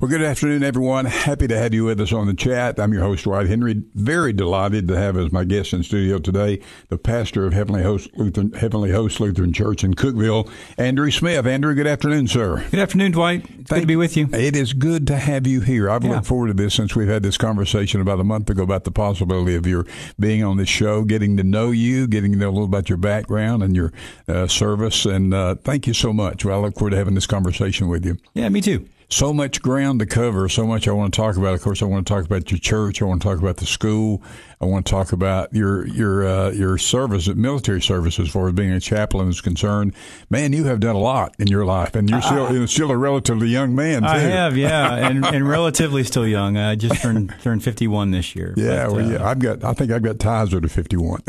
Well, 0.00 0.08
good 0.08 0.22
afternoon, 0.22 0.62
everyone. 0.62 1.06
Happy 1.06 1.48
to 1.48 1.58
have 1.58 1.74
you 1.74 1.82
with 1.84 2.00
us 2.00 2.12
on 2.12 2.28
the 2.28 2.34
chat. 2.34 2.78
I'm 2.78 2.92
your 2.92 3.02
host, 3.02 3.24
Dwight 3.24 3.48
Henry. 3.48 3.82
Very 3.96 4.32
delighted 4.32 4.86
to 4.86 4.96
have 4.96 5.16
as 5.16 5.32
my 5.32 5.42
guest 5.42 5.72
in 5.72 5.82
studio 5.82 6.20
today 6.20 6.60
the 6.88 6.96
pastor 6.96 7.44
of 7.46 7.52
Heavenly 7.52 7.82
Host 7.82 8.08
Lutheran, 8.14 8.52
Heavenly 8.52 8.92
Host 8.92 9.18
Lutheran 9.18 9.52
Church 9.52 9.82
in 9.82 9.94
Cookeville, 9.94 10.48
Andrew 10.78 11.10
Smith. 11.10 11.44
Andrew, 11.48 11.74
good 11.74 11.88
afternoon, 11.88 12.28
sir. 12.28 12.64
Good 12.70 12.78
afternoon, 12.78 13.10
Dwight. 13.10 13.44
It's 13.58 13.70
good 13.72 13.80
to 13.80 13.86
be 13.88 13.96
with 13.96 14.16
you. 14.16 14.28
It 14.32 14.54
is 14.54 14.72
good 14.72 15.04
to 15.08 15.16
have 15.16 15.48
you 15.48 15.62
here. 15.62 15.90
I've 15.90 16.04
Yeah. 16.04 16.10
looked 16.12 16.26
forward 16.26 16.46
to 16.46 16.54
this 16.54 16.74
since 16.74 16.94
we've 16.94 17.08
had 17.08 17.24
this 17.24 17.36
conversation 17.36 18.00
about 18.00 18.20
a 18.20 18.24
month 18.24 18.48
ago 18.50 18.62
about 18.62 18.84
the 18.84 18.92
possibility 18.92 19.56
of 19.56 19.66
your 19.66 19.84
being 20.16 20.44
on 20.44 20.58
this 20.58 20.68
show, 20.68 21.02
getting 21.02 21.36
to 21.38 21.42
know 21.42 21.72
you, 21.72 22.06
getting 22.06 22.30
to 22.30 22.38
know 22.38 22.50
a 22.50 22.52
little 22.52 22.66
about 22.66 22.88
your 22.88 22.98
background 22.98 23.64
and 23.64 23.74
your 23.74 23.92
uh, 24.28 24.46
service. 24.46 25.06
And 25.06 25.34
uh, 25.34 25.56
thank 25.56 25.88
you 25.88 25.92
so 25.92 26.12
much. 26.12 26.44
Well, 26.44 26.56
I 26.60 26.62
look 26.62 26.76
forward 26.78 26.90
to 26.90 26.96
having 26.98 27.16
this 27.16 27.26
conversation 27.26 27.88
with 27.88 28.06
you. 28.06 28.16
Yeah, 28.34 28.48
me 28.48 28.60
too. 28.60 28.86
So 29.08 29.32
much 29.32 29.62
ground 29.62 30.00
to 30.00 30.06
cover, 30.06 30.48
so 30.48 30.66
much 30.66 30.86
I 30.86 30.92
want 30.92 31.14
to 31.14 31.16
talk 31.16 31.36
about. 31.36 31.54
Of 31.54 31.62
course, 31.62 31.82
I 31.82 31.86
want 31.86 32.06
to 32.06 32.12
talk 32.12 32.24
about 32.24 32.50
your 32.50 32.58
church. 32.58 33.00
I 33.00 33.06
want 33.06 33.22
to 33.22 33.28
talk 33.28 33.38
about 33.38 33.56
the 33.56 33.66
school. 33.66 34.22
I 34.60 34.64
want 34.64 34.86
to 34.86 34.90
talk 34.90 35.12
about 35.12 35.54
your 35.54 35.86
your 35.86 36.26
uh, 36.26 36.50
your 36.50 36.78
service, 36.78 37.28
military 37.28 37.80
service, 37.80 38.18
as 38.18 38.28
far 38.28 38.48
as 38.48 38.54
being 38.54 38.72
a 38.72 38.80
chaplain 38.80 39.28
is 39.28 39.40
concerned. 39.40 39.94
Man, 40.30 40.52
you 40.52 40.64
have 40.64 40.80
done 40.80 40.96
a 40.96 41.00
lot 41.00 41.36
in 41.38 41.46
your 41.46 41.64
life, 41.64 41.94
and 41.94 42.10
you're 42.10 42.20
still 42.20 42.52
you're 42.52 42.66
still 42.66 42.90
a 42.90 42.96
relatively 42.96 43.48
young 43.48 43.76
man. 43.76 44.02
Too. 44.02 44.08
I 44.08 44.18
have, 44.18 44.56
yeah, 44.56 44.94
and, 45.08 45.24
and 45.24 45.48
relatively 45.48 46.02
still 46.02 46.26
young. 46.26 46.56
I 46.56 46.74
just 46.74 47.00
turned 47.00 47.32
turned 47.42 47.62
51 47.62 48.10
this 48.10 48.34
year. 48.34 48.52
Yeah, 48.56 48.86
But, 48.86 48.96
well, 48.96 49.06
uh, 49.06 49.10
yeah, 49.10 49.28
I've 49.28 49.38
got. 49.38 49.62
I 49.62 49.74
think 49.74 49.92
I've 49.92 50.02
got 50.02 50.18
ties 50.18 50.52
with 50.52 50.64
a 50.64 50.68
fifty-one. 50.68 51.22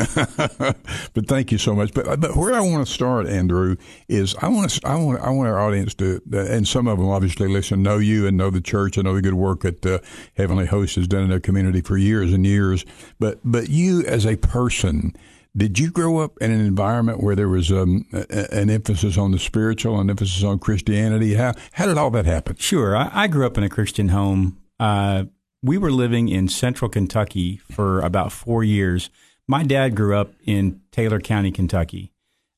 but 1.14 1.28
thank 1.28 1.52
you 1.52 1.58
so 1.58 1.74
much. 1.74 1.94
But 1.94 2.20
but 2.20 2.36
where 2.36 2.52
I 2.54 2.60
want 2.60 2.84
to 2.84 2.92
start, 2.92 3.28
Andrew, 3.28 3.76
is 4.08 4.34
I 4.42 4.48
want 4.48 4.70
to 4.70 4.88
I 4.88 4.96
want 4.96 5.20
I 5.20 5.30
want 5.30 5.48
our 5.48 5.60
audience 5.60 5.94
to, 5.94 6.20
and 6.32 6.66
some 6.66 6.88
of 6.88 6.98
them 6.98 7.08
obviously 7.08 7.46
listen, 7.46 7.80
know 7.82 7.98
you 7.98 8.26
and 8.26 8.36
know 8.36 8.50
the 8.50 8.60
church 8.60 8.96
and 8.96 9.04
know 9.04 9.14
the 9.14 9.22
good 9.22 9.34
work 9.34 9.60
that 9.60 9.86
uh, 9.86 9.98
Heavenly 10.36 10.66
Host 10.66 10.96
has 10.96 11.06
done 11.06 11.22
in 11.22 11.30
their 11.30 11.38
community 11.38 11.80
for 11.80 11.96
years 11.96 12.32
and 12.32 12.44
years. 12.44 12.84
But 13.20 13.38
but 13.44 13.68
you 13.68 14.02
as 14.06 14.26
a 14.26 14.36
person. 14.36 15.14
Did 15.56 15.80
you 15.80 15.90
grow 15.90 16.18
up 16.18 16.38
in 16.40 16.52
an 16.52 16.60
environment 16.60 17.20
where 17.22 17.34
there 17.34 17.48
was 17.48 17.72
um, 17.72 18.06
a, 18.12 18.54
an 18.54 18.70
emphasis 18.70 19.18
on 19.18 19.32
the 19.32 19.38
spiritual, 19.38 19.98
an 19.98 20.08
emphasis 20.08 20.44
on 20.44 20.58
Christianity? 20.58 21.34
How 21.34 21.54
how 21.72 21.86
did 21.86 21.98
all 21.98 22.10
that 22.10 22.26
happen? 22.26 22.56
Sure. 22.56 22.96
I, 22.96 23.10
I 23.12 23.26
grew 23.28 23.46
up 23.46 23.58
in 23.58 23.64
a 23.64 23.68
Christian 23.68 24.08
home. 24.08 24.58
Uh, 24.78 25.24
we 25.62 25.76
were 25.76 25.92
living 25.92 26.28
in 26.28 26.48
central 26.48 26.88
Kentucky 26.88 27.58
for 27.58 28.00
about 28.00 28.32
four 28.32 28.64
years. 28.64 29.10
My 29.46 29.62
dad 29.62 29.94
grew 29.94 30.16
up 30.16 30.32
in 30.44 30.80
Taylor 30.90 31.20
County, 31.20 31.50
Kentucky, 31.50 32.12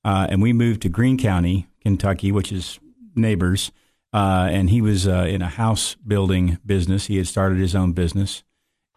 uh, 0.04 0.26
and 0.30 0.40
we 0.40 0.52
moved 0.52 0.82
to 0.82 0.88
Greene 0.88 1.18
County, 1.18 1.66
Kentucky, 1.80 2.30
which 2.30 2.52
is 2.52 2.78
neighbors. 3.16 3.72
Uh, 4.12 4.48
and 4.50 4.68
he 4.68 4.82
was 4.82 5.08
uh, 5.08 5.26
in 5.28 5.40
a 5.40 5.48
house 5.48 5.96
building 6.06 6.58
business. 6.66 7.06
He 7.06 7.16
had 7.16 7.26
started 7.26 7.58
his 7.58 7.74
own 7.74 7.92
business. 7.92 8.44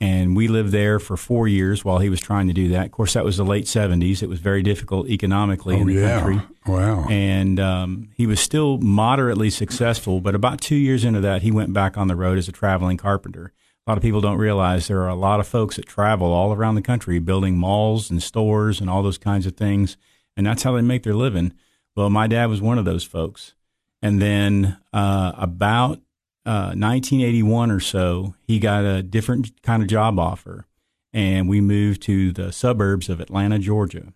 And 0.01 0.35
we 0.35 0.49
lived 0.49 0.71
there 0.73 0.99
for 0.99 1.15
four 1.15 1.47
years 1.47 1.85
while 1.85 1.99
he 1.99 2.09
was 2.09 2.19
trying 2.19 2.47
to 2.47 2.53
do 2.53 2.67
that. 2.69 2.87
Of 2.87 2.91
course, 2.91 3.13
that 3.13 3.23
was 3.23 3.37
the 3.37 3.45
late 3.45 3.63
70s. 3.65 4.21
It 4.21 4.27
was 4.27 4.39
very 4.39 4.61
difficult 4.61 5.07
economically 5.07 5.79
in 5.79 5.87
the 5.87 5.93
country 6.01 6.41
Wow. 6.67 7.05
and 7.09 7.59
um, 7.61 8.09
he 8.15 8.27
was 8.27 8.41
still 8.41 8.77
moderately 8.79 9.49
successful. 9.49 10.19
But 10.19 10.35
about 10.35 10.59
two 10.59 10.75
years 10.75 11.05
into 11.05 11.21
that, 11.21 11.43
he 11.43 11.51
went 11.51 11.71
back 11.73 11.97
on 11.97 12.07
the 12.09 12.15
road 12.15 12.37
as 12.37 12.49
a 12.49 12.51
traveling 12.51 12.97
carpenter. 12.97 13.53
A 13.87 13.91
lot 13.91 13.97
of 13.97 14.01
people 14.01 14.19
don't 14.19 14.37
realize 14.39 14.87
there 14.87 15.01
are 15.01 15.07
a 15.07 15.15
lot 15.15 15.39
of 15.39 15.47
folks 15.47 15.77
that 15.77 15.85
travel 15.85 16.33
all 16.33 16.51
around 16.51 16.75
the 16.75 16.81
country 16.81 17.19
building 17.19 17.55
malls 17.57 18.09
and 18.11 18.21
stores 18.21 18.81
and 18.81 18.89
all 18.89 19.01
those 19.03 19.19
kinds 19.19 19.45
of 19.45 19.55
things, 19.55 19.95
and 20.35 20.45
that's 20.45 20.63
how 20.63 20.73
they 20.75 20.81
make 20.81 21.03
their 21.03 21.13
living. 21.13 21.53
Well, 21.95 22.09
my 22.09 22.27
dad 22.27 22.47
was 22.47 22.59
one 22.61 22.77
of 22.77 22.83
those 22.85 23.03
folks. 23.05 23.53
And 24.01 24.21
then 24.21 24.77
uh, 24.91 25.31
about 25.37 26.01
uh, 26.45 26.73
1981 26.75 27.71
or 27.71 27.79
so, 27.79 28.35
he 28.43 28.59
got 28.59 28.83
a 28.83 29.01
different 29.01 29.61
kind 29.63 29.81
of 29.81 29.89
job 29.89 30.19
offer, 30.19 30.65
and 31.13 31.49
we 31.49 31.61
moved 31.61 32.01
to 32.03 32.31
the 32.31 32.51
suburbs 32.51 33.09
of 33.09 33.19
Atlanta, 33.19 33.59
Georgia 33.59 34.13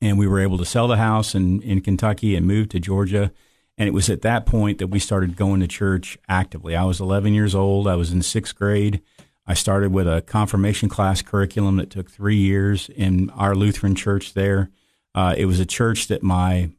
and 0.00 0.18
we 0.18 0.26
were 0.26 0.40
able 0.40 0.58
to 0.58 0.64
sell 0.64 0.88
the 0.88 0.96
house 0.96 1.34
in, 1.34 1.60
in 1.62 1.80
Kentucky 1.80 2.36
and 2.36 2.46
move 2.46 2.68
to 2.70 2.80
Georgia. 2.80 3.32
And 3.76 3.88
it 3.88 3.92
was 3.92 4.10
at 4.10 4.22
that 4.22 4.46
point 4.46 4.78
that 4.78 4.88
we 4.88 4.98
started 4.98 5.36
going 5.36 5.60
to 5.60 5.68
church 5.68 6.18
actively. 6.28 6.74
I 6.76 6.84
was 6.84 7.00
11 7.00 7.34
years 7.34 7.54
old. 7.54 7.86
I 7.86 7.96
was 7.96 8.12
in 8.12 8.22
sixth 8.22 8.54
grade. 8.56 9.00
I 9.46 9.54
started 9.54 9.92
with 9.92 10.06
a 10.06 10.22
confirmation 10.22 10.88
class 10.88 11.22
curriculum 11.22 11.76
that 11.76 11.90
took 11.90 12.10
three 12.10 12.36
years 12.36 12.90
in 12.90 13.30
our 13.30 13.54
Lutheran 13.54 13.94
church 13.94 14.34
there. 14.34 14.70
Uh, 15.14 15.34
it 15.36 15.46
was 15.46 15.58
a 15.58 15.66
church 15.66 16.08
that 16.08 16.22
my 16.22 16.70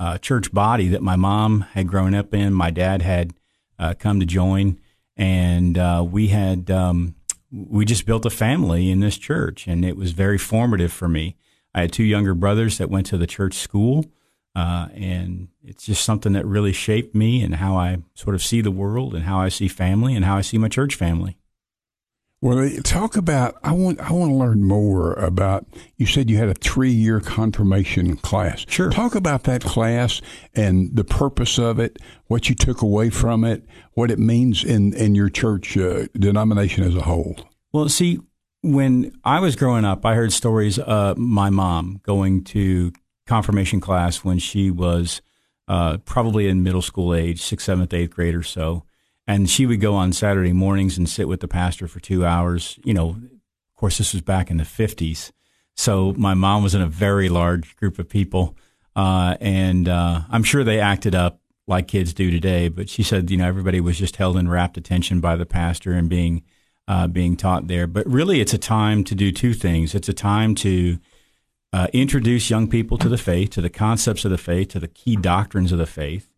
uh, 0.00 0.18
church 0.18 0.52
body 0.52 0.88
that 0.88 1.02
my 1.02 1.16
mom 1.16 1.60
had 1.72 1.88
grown 1.88 2.14
up 2.14 2.34
in, 2.34 2.52
my 2.52 2.70
dad 2.70 3.02
had 3.02 3.32
uh, 3.78 3.94
come 3.98 4.20
to 4.20 4.26
join, 4.26 4.78
and 5.16 5.78
uh, 5.78 6.04
we 6.08 6.28
had 6.28 6.70
um, 6.70 7.14
we 7.50 7.84
just 7.84 8.06
built 8.06 8.26
a 8.26 8.30
family 8.30 8.90
in 8.90 9.00
this 9.00 9.18
church, 9.18 9.66
and 9.66 9.84
it 9.84 9.96
was 9.96 10.12
very 10.12 10.38
formative 10.38 10.92
for 10.92 11.08
me. 11.08 11.36
I 11.74 11.82
had 11.82 11.92
two 11.92 12.04
younger 12.04 12.34
brothers 12.34 12.78
that 12.78 12.90
went 12.90 13.06
to 13.06 13.18
the 13.18 13.26
church 13.26 13.54
school, 13.54 14.06
uh, 14.54 14.88
and 14.94 15.48
it's 15.62 15.84
just 15.84 16.04
something 16.04 16.32
that 16.32 16.46
really 16.46 16.72
shaped 16.72 17.14
me 17.14 17.42
and 17.42 17.56
how 17.56 17.76
I 17.76 17.98
sort 18.14 18.34
of 18.34 18.42
see 18.42 18.62
the 18.62 18.70
world 18.70 19.14
and 19.14 19.24
how 19.24 19.38
I 19.38 19.50
see 19.50 19.68
family 19.68 20.14
and 20.14 20.24
how 20.24 20.36
I 20.36 20.40
see 20.40 20.58
my 20.58 20.68
church 20.68 20.94
family. 20.94 21.36
Well, 22.46 22.70
talk 22.84 23.16
about. 23.16 23.56
I 23.64 23.72
want. 23.72 23.98
I 23.98 24.12
want 24.12 24.30
to 24.30 24.36
learn 24.36 24.62
more 24.62 25.14
about. 25.14 25.66
You 25.96 26.06
said 26.06 26.30
you 26.30 26.36
had 26.36 26.48
a 26.48 26.54
three-year 26.54 27.18
confirmation 27.18 28.18
class. 28.18 28.64
Sure. 28.68 28.88
Talk 28.88 29.16
about 29.16 29.42
that 29.44 29.64
class 29.64 30.22
and 30.54 30.94
the 30.94 31.02
purpose 31.02 31.58
of 31.58 31.80
it. 31.80 31.98
What 32.28 32.48
you 32.48 32.54
took 32.54 32.82
away 32.82 33.10
from 33.10 33.42
it. 33.42 33.64
What 33.94 34.12
it 34.12 34.20
means 34.20 34.62
in 34.62 34.94
in 34.94 35.16
your 35.16 35.28
church 35.28 35.76
uh, 35.76 36.06
denomination 36.14 36.84
as 36.84 36.94
a 36.94 37.02
whole. 37.02 37.36
Well, 37.72 37.88
see, 37.88 38.20
when 38.62 39.18
I 39.24 39.40
was 39.40 39.56
growing 39.56 39.84
up, 39.84 40.06
I 40.06 40.14
heard 40.14 40.32
stories 40.32 40.78
of 40.78 41.18
my 41.18 41.50
mom 41.50 42.00
going 42.04 42.44
to 42.44 42.92
confirmation 43.26 43.80
class 43.80 44.18
when 44.18 44.38
she 44.38 44.70
was 44.70 45.20
uh, 45.66 45.96
probably 46.04 46.46
in 46.46 46.62
middle 46.62 46.80
school 46.80 47.12
age, 47.12 47.42
sixth, 47.42 47.66
seventh, 47.66 47.92
eighth 47.92 48.10
grade 48.10 48.36
or 48.36 48.44
so. 48.44 48.84
And 49.26 49.50
she 49.50 49.66
would 49.66 49.80
go 49.80 49.94
on 49.94 50.12
Saturday 50.12 50.52
mornings 50.52 50.96
and 50.96 51.08
sit 51.08 51.26
with 51.26 51.40
the 51.40 51.48
pastor 51.48 51.88
for 51.88 52.00
two 52.00 52.24
hours. 52.24 52.78
You 52.84 52.94
know, 52.94 53.08
of 53.10 53.76
course, 53.76 53.98
this 53.98 54.12
was 54.12 54.22
back 54.22 54.50
in 54.50 54.56
the 54.56 54.64
50s. 54.64 55.32
So 55.74 56.14
my 56.16 56.34
mom 56.34 56.62
was 56.62 56.74
in 56.74 56.80
a 56.80 56.86
very 56.86 57.28
large 57.28 57.76
group 57.76 57.98
of 57.98 58.08
people. 58.08 58.56
Uh, 58.94 59.36
and 59.40 59.88
uh, 59.88 60.22
I'm 60.30 60.42
sure 60.42 60.64
they 60.64 60.80
acted 60.80 61.14
up 61.14 61.40
like 61.66 61.88
kids 61.88 62.14
do 62.14 62.30
today. 62.30 62.68
But 62.68 62.88
she 62.88 63.02
said, 63.02 63.30
you 63.30 63.36
know, 63.36 63.46
everybody 63.46 63.80
was 63.80 63.98
just 63.98 64.16
held 64.16 64.36
in 64.36 64.48
rapt 64.48 64.76
attention 64.76 65.20
by 65.20 65.36
the 65.36 65.46
pastor 65.46 65.92
and 65.92 66.08
being 66.08 66.42
uh, 66.88 67.08
being 67.08 67.36
taught 67.36 67.66
there. 67.66 67.88
But 67.88 68.06
really, 68.06 68.40
it's 68.40 68.54
a 68.54 68.58
time 68.58 69.02
to 69.04 69.14
do 69.16 69.32
two 69.32 69.54
things. 69.54 69.92
It's 69.94 70.08
a 70.08 70.14
time 70.14 70.54
to 70.56 70.98
uh, 71.72 71.88
introduce 71.92 72.48
young 72.48 72.68
people 72.68 72.96
to 72.98 73.08
the 73.08 73.18
faith, 73.18 73.50
to 73.50 73.60
the 73.60 73.68
concepts 73.68 74.24
of 74.24 74.30
the 74.30 74.38
faith, 74.38 74.68
to 74.68 74.78
the 74.78 74.88
key 74.88 75.16
doctrines 75.16 75.72
of 75.72 75.78
the 75.78 75.86
faith. 75.86 76.28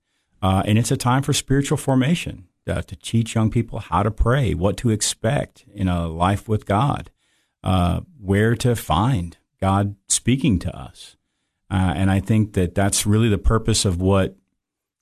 Uh, 0.41 0.63
and 0.65 0.79
it's 0.79 0.91
a 0.91 0.97
time 0.97 1.23
for 1.23 1.35
spiritual 1.35 1.77
formation 1.77 2.47
uh, 2.69 2.83
to 2.83 2.97
teach 2.97 3.35
young 3.35 3.51
people 3.51 3.79
how 3.79 4.03
to 4.03 4.11
pray, 4.11 4.55
what 4.55 4.77
to 4.79 4.91
expect 4.91 5.65
in 5.73 5.89
a 5.89 6.07
life 6.07 6.49
with 6.49 6.67
God, 6.67 7.11
uh, 7.63 8.01
where 8.21 8.55
to 8.57 8.77
find 8.77 9.37
God 9.61 9.97
speaking 10.09 10.59
to 10.61 10.77
us. 10.77 11.17
Uh, 11.71 11.93
and 11.97 12.11
I 12.11 12.21
think 12.21 12.55
that 12.55 12.75
that's 12.75 13.07
really 13.07 13.29
the 13.29 13.39
purpose 13.39 13.85
of 13.85 14.01
what 14.01 14.37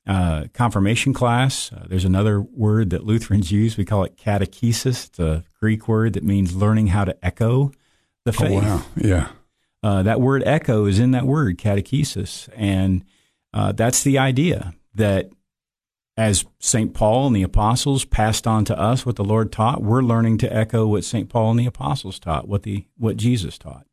uh, 0.06 0.44
confirmation 0.52 1.12
class. 1.12 1.72
Uh, 1.72 1.84
there's 1.88 2.04
another 2.04 2.40
word 2.40 2.90
that 2.90 3.04
Lutherans 3.04 3.50
use. 3.50 3.76
We 3.76 3.84
call 3.84 4.04
it 4.04 4.16
catechesis. 4.16 5.08
It's 5.08 5.18
a 5.18 5.44
Greek 5.60 5.88
word 5.88 6.12
that 6.14 6.24
means 6.24 6.54
learning 6.54 6.88
how 6.88 7.04
to 7.04 7.16
echo 7.24 7.72
the 8.24 8.32
faith. 8.32 8.62
Oh 8.62 8.66
wow. 8.66 8.82
Yeah. 8.96 9.28
Uh, 9.82 10.02
that 10.02 10.20
word 10.20 10.42
echo 10.44 10.86
is 10.86 10.98
in 10.98 11.12
that 11.12 11.26
word, 11.26 11.58
catechesis. 11.58 12.48
And 12.56 13.04
uh, 13.52 13.72
that's 13.72 14.02
the 14.02 14.18
idea 14.18 14.74
that 14.94 15.30
as 16.16 16.44
St. 16.58 16.94
Paul 16.94 17.26
and 17.26 17.36
the 17.36 17.42
apostles 17.42 18.04
passed 18.04 18.46
on 18.46 18.64
to 18.66 18.78
us 18.78 19.04
what 19.04 19.16
the 19.16 19.24
Lord 19.24 19.52
taught, 19.52 19.82
we're 19.82 20.02
learning 20.02 20.38
to 20.38 20.54
echo 20.54 20.86
what 20.86 21.04
St. 21.04 21.28
Paul 21.28 21.50
and 21.50 21.60
the 21.60 21.66
apostles 21.66 22.18
taught, 22.18 22.48
what, 22.48 22.62
the, 22.62 22.86
what 22.96 23.16
Jesus 23.16 23.58
taught. 23.58 23.86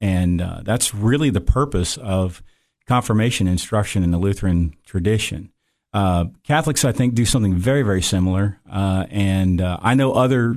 And 0.00 0.40
uh, 0.40 0.62
that's 0.64 0.94
really 0.94 1.30
the 1.30 1.40
purpose 1.40 1.96
of 1.96 2.42
confirmation 2.86 3.46
instruction 3.46 4.02
in 4.02 4.10
the 4.10 4.18
Lutheran 4.18 4.74
tradition. 4.84 5.52
Uh, 5.92 6.26
Catholics, 6.44 6.84
I 6.84 6.92
think, 6.92 7.14
do 7.14 7.24
something 7.24 7.54
very, 7.54 7.82
very 7.82 8.02
similar, 8.02 8.60
uh, 8.70 9.06
and 9.10 9.60
uh, 9.60 9.78
I 9.80 9.94
know 9.94 10.12
other 10.12 10.56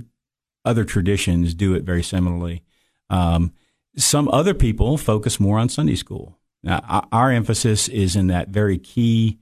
other 0.65 0.85
traditions 0.85 1.53
do 1.53 1.73
it 1.73 1.83
very 1.83 2.03
similarly. 2.03 2.63
Um, 3.09 3.51
some 3.97 4.29
other 4.29 4.53
people 4.53 4.97
focus 4.97 5.39
more 5.39 5.59
on 5.59 5.67
Sunday 5.69 5.95
school. 5.95 6.39
Now, 6.63 6.79
our- 6.87 7.07
our 7.11 7.31
emphasis 7.31 7.89
is 7.89 8.15
in 8.15 8.27
that 8.27 8.47
very 8.49 8.77
key. 8.77 9.39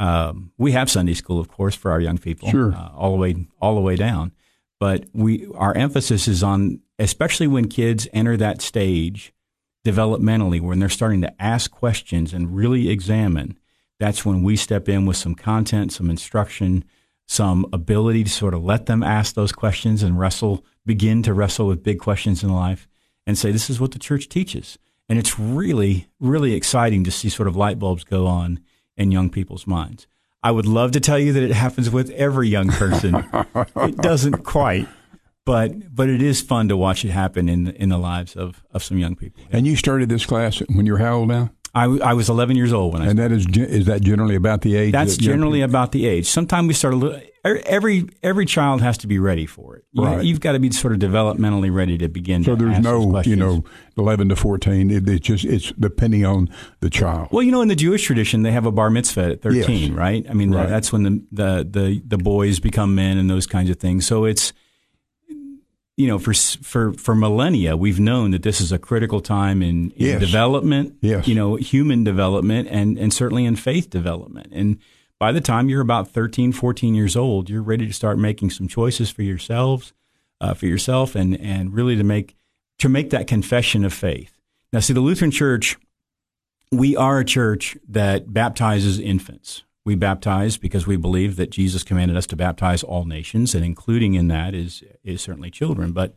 Um, 0.00 0.50
we 0.56 0.72
have 0.72 0.90
Sunday 0.90 1.12
school, 1.12 1.38
of 1.38 1.48
course, 1.48 1.74
for 1.74 1.90
our 1.90 2.00
young 2.00 2.16
people, 2.16 2.50
Sure. 2.50 2.72
uh, 2.72 2.88
all 2.96 3.12
the 3.12 3.18
way 3.18 3.46
all 3.60 3.74
the 3.74 3.82
way 3.82 3.96
down. 3.96 4.32
But 4.80 5.04
we 5.12 5.46
our 5.54 5.76
emphasis 5.76 6.26
is 6.26 6.42
on, 6.42 6.80
especially 6.98 7.46
when 7.46 7.68
kids 7.68 8.08
enter 8.14 8.36
that 8.38 8.62
stage 8.62 9.34
developmentally, 9.86 10.60
when 10.60 10.78
they're 10.78 10.88
starting 10.88 11.20
to 11.20 11.42
ask 11.42 11.70
questions 11.70 12.32
and 12.32 12.56
really 12.56 12.88
examine. 12.88 13.58
That's 13.98 14.24
when 14.24 14.42
we 14.42 14.56
step 14.56 14.88
in 14.88 15.04
with 15.04 15.18
some 15.18 15.34
content, 15.34 15.92
some 15.92 16.08
instruction, 16.08 16.84
some 17.28 17.66
ability 17.72 18.24
to 18.24 18.30
sort 18.30 18.54
of 18.54 18.64
let 18.64 18.86
them 18.86 19.02
ask 19.02 19.34
those 19.34 19.52
questions 19.52 20.02
and 20.02 20.18
wrestle, 20.18 20.64
begin 20.86 21.22
to 21.24 21.34
wrestle 21.34 21.66
with 21.66 21.82
big 21.82 21.98
questions 21.98 22.42
in 22.42 22.50
life 22.50 22.88
and 23.26 23.36
say, 23.36 23.52
this 23.52 23.68
is 23.68 23.78
what 23.78 23.92
the 23.92 23.98
church 23.98 24.30
teaches. 24.30 24.78
And 25.10 25.18
it's 25.18 25.38
really, 25.38 26.08
really 26.18 26.54
exciting 26.54 27.04
to 27.04 27.10
see 27.10 27.28
sort 27.28 27.48
of 27.48 27.56
light 27.56 27.78
bulbs 27.78 28.04
go 28.04 28.26
on 28.26 28.60
in 29.00 29.10
young 29.10 29.30
people's 29.30 29.66
minds. 29.66 30.06
I 30.42 30.50
would 30.50 30.66
love 30.66 30.92
to 30.92 31.00
tell 31.00 31.18
you 31.18 31.32
that 31.32 31.42
it 31.42 31.52
happens 31.52 31.90
with 31.90 32.10
every 32.10 32.48
young 32.48 32.68
person. 32.68 33.26
it 33.76 33.96
doesn't 33.96 34.44
quite, 34.44 34.88
but 35.44 35.94
but 35.94 36.08
it 36.08 36.22
is 36.22 36.40
fun 36.40 36.68
to 36.68 36.76
watch 36.76 37.04
it 37.04 37.10
happen 37.10 37.48
in 37.48 37.68
in 37.68 37.88
the 37.88 37.98
lives 37.98 38.36
of 38.36 38.62
of 38.70 38.84
some 38.84 38.98
young 38.98 39.16
people. 39.16 39.42
And 39.50 39.66
you 39.66 39.76
started 39.76 40.08
this 40.08 40.24
class 40.24 40.62
when 40.68 40.86
you 40.86 40.92
were 40.92 40.98
how 40.98 41.18
old 41.18 41.28
now? 41.28 41.50
I, 41.74 41.84
I 41.84 42.14
was 42.14 42.28
11 42.28 42.56
years 42.56 42.72
old 42.72 42.92
when 42.94 43.02
I. 43.02 43.06
And 43.06 43.18
that 43.18 43.30
is 43.32 43.46
is 43.56 43.86
that 43.86 44.02
generally 44.02 44.34
about 44.34 44.62
the 44.62 44.76
age? 44.76 44.92
That's 44.92 45.16
that 45.16 45.22
generally 45.22 45.60
about 45.62 45.92
the 45.92 46.06
age. 46.06 46.26
Sometimes 46.26 46.66
we 46.68 46.74
start 46.74 46.94
a 46.94 46.96
little. 46.96 47.20
er, 47.46 47.60
Every 47.64 48.08
every 48.22 48.44
child 48.44 48.82
has 48.82 48.98
to 48.98 49.06
be 49.06 49.18
ready 49.20 49.46
for 49.46 49.76
it. 49.76 49.84
You, 49.92 50.04
Right. 50.04 50.24
You've 50.24 50.40
got 50.40 50.52
to 50.52 50.58
be 50.58 50.70
sort 50.72 50.92
of 50.92 50.98
developmentally 50.98 51.72
ready 51.72 51.96
to 51.98 52.08
begin. 52.08 52.42
So 52.42 52.56
to 52.56 52.64
there's 52.64 52.80
no, 52.80 53.20
you 53.22 53.36
know, 53.36 53.64
eleven 53.96 54.28
to 54.30 54.36
fourteen. 54.36 54.90
It, 54.90 55.08
it's 55.08 55.26
just 55.26 55.44
it's 55.44 55.70
depending 55.78 56.24
on 56.26 56.48
the 56.80 56.90
child. 56.90 57.28
Well, 57.30 57.42
you 57.44 57.52
know, 57.52 57.62
in 57.62 57.68
the 57.68 57.76
Jewish 57.76 58.04
tradition, 58.04 58.42
they 58.42 58.50
have 58.52 58.66
a 58.66 58.72
bar 58.72 58.90
mitzvah 58.90 59.32
at 59.32 59.42
13, 59.42 59.80
Yes. 59.80 59.90
right? 59.92 60.26
I 60.28 60.34
mean, 60.34 60.52
Right. 60.52 60.68
that's 60.68 60.92
when 60.92 61.02
the, 61.04 61.22
the, 61.30 61.68
the, 61.70 62.02
the 62.06 62.18
boys 62.18 62.58
become 62.58 62.94
men 62.96 63.16
and 63.16 63.30
those 63.30 63.46
kinds 63.46 63.70
of 63.70 63.76
things. 63.76 64.06
So 64.06 64.24
it's, 64.24 64.52
you 66.00 66.06
know, 66.06 66.18
for, 66.18 66.32
for, 66.32 66.92
for 66.94 67.14
millennia, 67.14 67.76
we've 67.76 68.00
known 68.00 68.30
that 68.30 68.42
this 68.42 68.60
is 68.60 68.72
a 68.72 68.78
critical 68.78 69.20
time 69.20 69.62
in, 69.62 69.90
in 69.90 70.06
Yes. 70.06 70.20
development, 70.20 70.96
Yes. 71.02 71.28
you 71.28 71.34
know, 71.34 71.56
human 71.56 72.04
development 72.04 72.68
and, 72.70 72.98
and 72.98 73.12
certainly 73.12 73.44
in 73.44 73.54
faith 73.56 73.90
development. 73.90 74.48
And 74.52 74.78
by 75.18 75.30
the 75.32 75.42
time 75.42 75.68
you're 75.68 75.82
about 75.82 76.08
13, 76.08 76.52
14 76.52 76.94
years 76.94 77.16
old, 77.16 77.50
you're 77.50 77.62
ready 77.62 77.86
to 77.86 77.92
start 77.92 78.18
making 78.18 78.48
some 78.50 78.66
choices 78.66 79.10
for 79.10 79.22
yourselves, 79.22 79.92
uh, 80.40 80.54
for 80.54 80.66
yourself 80.66 81.14
and, 81.14 81.38
and 81.38 81.74
really 81.74 81.96
to 81.96 82.04
make, 82.04 82.34
to 82.78 82.88
make 82.88 83.10
that 83.10 83.26
confession 83.26 83.84
of 83.84 83.92
faith. 83.92 84.38
Now, 84.72 84.80
see, 84.80 84.94
the 84.94 85.00
Lutheran 85.00 85.30
Church, 85.30 85.76
we 86.72 86.96
are 86.96 87.18
a 87.18 87.24
church 87.26 87.76
that 87.88 88.32
baptizes 88.32 88.98
infants. 88.98 89.64
We 89.84 89.94
baptize 89.94 90.58
because 90.58 90.86
we 90.86 90.96
believe 90.96 91.36
that 91.36 91.50
Jesus 91.50 91.82
commanded 91.82 92.16
us 92.16 92.26
to 92.28 92.36
baptize 92.36 92.82
all 92.82 93.04
nations, 93.04 93.54
and 93.54 93.64
including 93.64 94.14
in 94.14 94.28
that 94.28 94.54
is 94.54 94.82
is 95.02 95.22
certainly 95.22 95.50
children. 95.50 95.92
But 95.92 96.14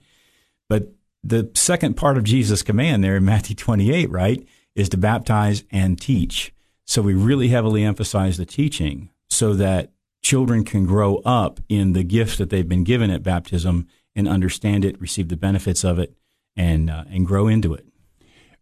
but 0.68 0.94
the 1.24 1.50
second 1.54 1.96
part 1.96 2.18
of 2.18 2.24
Jesus' 2.24 2.62
command 2.62 3.04
there 3.04 3.16
in 3.16 3.26
Matthew 3.26 3.56
28, 3.56 4.10
right, 4.10 4.46
is 4.76 4.90
to 4.90 4.98
baptize 4.98 5.64
and 5.72 6.00
teach. 6.00 6.54
So 6.86 7.02
we 7.02 7.14
really 7.14 7.48
heavily 7.48 7.84
emphasize 7.84 8.38
the 8.38 8.46
teaching 8.46 9.10
so 9.30 9.54
that 9.54 9.92
children 10.22 10.66
can 10.66 10.86
grow 10.86 11.18
up 11.18 11.60
in 11.70 11.94
the 11.94 12.04
gift 12.04 12.38
that 12.38 12.50
they've 12.50 12.68
been 12.68 12.84
given 12.84 13.10
at 13.10 13.24
baptism 13.24 13.88
and 14.16 14.28
understand 14.28 14.86
it, 14.86 15.00
receive 15.02 15.30
the 15.30 15.38
benefits 15.38 15.84
of 15.84 16.00
it, 16.00 16.14
and 16.56 16.90
uh, 16.90 17.06
and 17.10 17.26
grow 17.26 17.48
into 17.48 17.74
it. 17.74 17.86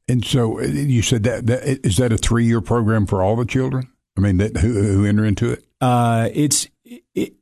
And 0.07 0.25
so 0.25 0.59
uh, 0.59 0.63
you 0.63 1.01
said 1.01 1.23
that, 1.23 1.47
that 1.47 1.85
is 1.85 1.97
that 1.97 2.13
a 2.13 2.17
three 2.17 2.45
year 2.45 2.61
program 2.61 3.05
for 3.05 3.21
all 3.21 3.35
the 3.35 3.45
children? 3.45 3.89
I 4.17 4.21
mean, 4.21 4.37
that 4.37 4.57
who, 4.57 4.73
who 4.73 5.05
enter 5.05 5.25
into 5.25 5.51
it? 5.51 5.63
Uh, 5.79 6.29
it's 6.33 6.67
it, 6.83 7.33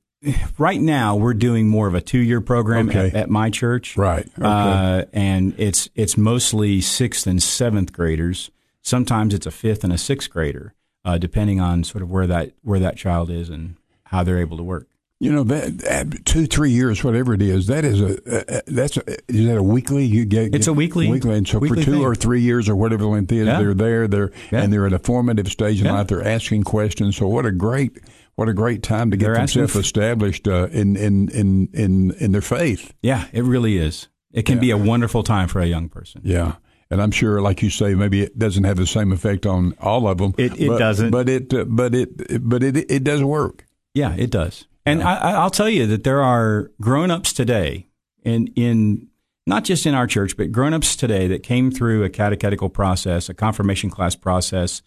right 0.58 0.80
now 0.80 1.16
we're 1.16 1.34
doing 1.34 1.68
more 1.68 1.88
of 1.88 1.96
a 1.96 2.02
two 2.02 2.20
year 2.20 2.42
program 2.42 2.90
Okay. 2.90 3.08
at, 3.08 3.16
at 3.16 3.30
my 3.30 3.50
church, 3.50 3.98
Right. 3.98 4.26
Okay. 4.38 4.42
Uh, 4.46 5.06
and 5.14 5.54
it's 5.58 5.90
it's 5.96 6.18
mostly 6.18 6.82
sixth 6.82 7.26
and 7.28 7.42
seventh 7.42 7.94
graders. 7.94 8.52
Sometimes 8.82 9.34
it's 9.34 9.46
a 9.46 9.52
fifth 9.52 9.84
and 9.84 9.92
a 9.94 9.98
sixth 9.98 10.30
grader, 10.30 10.74
uh, 11.06 11.18
depending 11.18 11.60
on 11.60 11.84
sort 11.84 12.02
of 12.02 12.10
where 12.12 12.28
that 12.28 12.52
where 12.64 12.80
that 12.80 12.98
child 12.98 13.30
is 13.30 13.50
and 13.50 13.76
how 14.06 14.24
they're 14.24 14.40
able 14.40 14.58
to 14.58 14.64
work. 14.64 14.88
You 15.22 15.34
know 15.34 15.44
that, 15.44 16.22
two, 16.24 16.46
three 16.48 16.72
years, 16.72 17.04
whatever 17.04 17.34
it 17.34 17.42
is. 17.42 17.68
That 17.68 17.84
is 17.84 18.00
a 18.00 18.58
uh, 18.58 18.62
that's 18.68 18.96
a, 18.96 19.04
is 19.30 19.48
that 19.48 19.58
a 19.58 19.64
weekly? 19.64 20.06
You 20.06 20.24
get 20.24 20.56
It's 20.56 20.68
a 20.68 20.72
weekly- 20.74 21.10
weekly, 21.12 21.36
and 21.36 21.46
so 21.46 21.60
weekly 21.60 21.80
for 21.82 21.86
two 21.86 21.92
thing. 21.96 22.02
or 22.02 22.16
three 22.16 22.40
years 22.40 22.70
or 22.70 22.76
whatever 22.78 23.04
the 23.04 23.10
length 23.10 23.32
is, 23.34 23.46
Yeah. 23.46 23.60
they're 23.60 23.74
there. 23.74 24.08
They're 24.08 24.32
Yeah. 24.50 24.62
and 24.64 24.72
they're 24.72 24.86
at 24.86 24.94
a 24.94 25.00
formative 25.00 25.50
stage 25.50 25.80
in 25.82 25.88
Yeah. 25.88 25.92
life. 25.94 26.08
They're 26.08 26.26
asking 26.26 26.64
questions. 26.64 27.18
So 27.18 27.28
what 27.28 27.46
a 27.46 27.52
great 27.52 28.00
what 28.36 28.48
a 28.48 28.54
great 28.54 28.82
time 28.82 29.12
to 29.12 29.18
get 29.18 29.26
They're 29.26 29.36
asking 29.36 29.64
themselves 29.64 29.86
established 29.88 30.48
uh, 30.48 30.68
in, 30.72 30.96
in 30.96 31.28
in 31.30 31.68
in 31.74 32.12
in 32.12 32.32
their 32.32 32.40
faith. 32.42 32.94
Yeah, 33.02 33.26
it 33.34 33.44
really 33.44 33.78
is. 33.78 34.08
It 34.32 34.44
can 34.44 34.60
be 34.60 34.72
a 34.72 34.78
wonderful 34.78 35.24
time 35.24 35.50
for 35.50 35.60
a 35.60 35.66
young 35.66 35.90
person. 35.90 36.22
Yeah. 36.24 36.54
And 36.90 37.02
I'm 37.02 37.12
sure, 37.12 37.42
like 37.42 37.62
you 37.62 37.70
say, 37.70 37.94
maybe 37.94 38.22
it 38.22 38.40
doesn't 38.40 38.64
have 38.64 38.78
the 38.78 38.88
same 38.88 39.12
effect 39.12 39.46
on 39.46 39.76
all 39.82 40.08
of 40.08 40.18
them. 40.20 40.34
It- 40.38 40.58
it 40.62 40.70
but, 40.70 40.78
doesn't. 40.80 41.12
But 41.12 41.28
it, 41.28 41.54
uh, 41.54 41.66
but 41.66 41.94
it, 41.94 42.48
but 42.48 42.64
it, 42.64 42.78
it 42.90 43.04
does 43.04 43.22
work. 43.22 43.66
Yeah, 43.94 44.16
it 44.16 44.30
does. 44.32 44.66
And 44.86 45.04
I, 45.04 45.16
I- 45.16 45.34
I'll 45.34 45.50
tell 45.50 45.70
you 45.70 45.86
that 45.88 46.04
there 46.04 46.22
are 46.22 46.72
grown-ups 46.82 47.34
today, 47.34 47.88
in 48.24 48.48
in 48.56 49.08
not 49.46 49.64
just 49.64 49.86
in 49.86 49.94
our 49.96 50.08
church, 50.08 50.38
but 50.38 50.52
grown-ups 50.52 50.96
today 50.96 51.28
that 51.28 51.44
came 51.44 51.72
through 51.72 52.04
a 52.04 52.10
catechetical 52.10 52.70
process, 52.70 53.30
a 53.30 53.34
confirmation 53.34 53.90
class 53.90 54.16
process, 54.16 54.82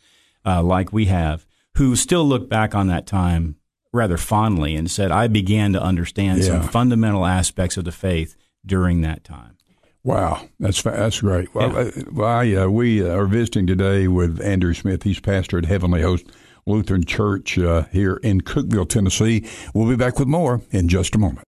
uh, 0.47 0.63
like 0.63 0.93
we 0.93 1.07
have, 1.07 1.47
who 1.77 1.97
still 1.97 2.25
look 2.25 2.49
back 2.49 2.75
on 2.75 2.87
that 2.89 3.07
time 3.07 3.57
rather 3.93 4.17
fondly 4.17 4.75
and 4.77 4.91
said, 4.91 5.11
"I 5.11 5.27
began 5.29 5.73
to 5.75 5.83
understand 5.83 6.45
some 6.45 6.63
fundamental 6.63 7.27
aspects 7.27 7.77
of 7.77 7.85
the 7.85 7.93
faith 7.93 8.37
during 8.65 9.01
that 9.03 9.25
time." 9.25 9.57
Wow, 10.05 10.49
that's 10.59 10.83
that's 10.83 11.21
great. 11.21 11.55
Well, 11.55 11.77
uh, 11.77 11.91
well 12.11 12.29
I, 12.29 12.55
uh, 12.55 12.67
we 12.69 13.03
are 13.09 13.27
visiting 13.27 13.67
today 13.69 14.09
with 14.09 14.41
Andrew 14.41 14.75
Smith. 14.75 15.05
He's 15.05 15.21
pastor 15.21 15.59
at 15.59 15.67
Heavenly 15.67 16.03
Host 16.03 16.27
Lutheran 16.67 17.05
Church 17.05 17.59
uh, 17.59 17.85
here 17.93 18.17
in 18.17 18.41
Cookeville, 18.41 18.89
Tennessee. 18.89 19.49
We'll 19.75 19.89
be 19.89 19.97
back 19.97 20.19
with 20.19 20.29
more 20.29 20.63
in 20.71 20.89
just 20.89 21.15
a 21.15 21.19
moment. 21.19 21.47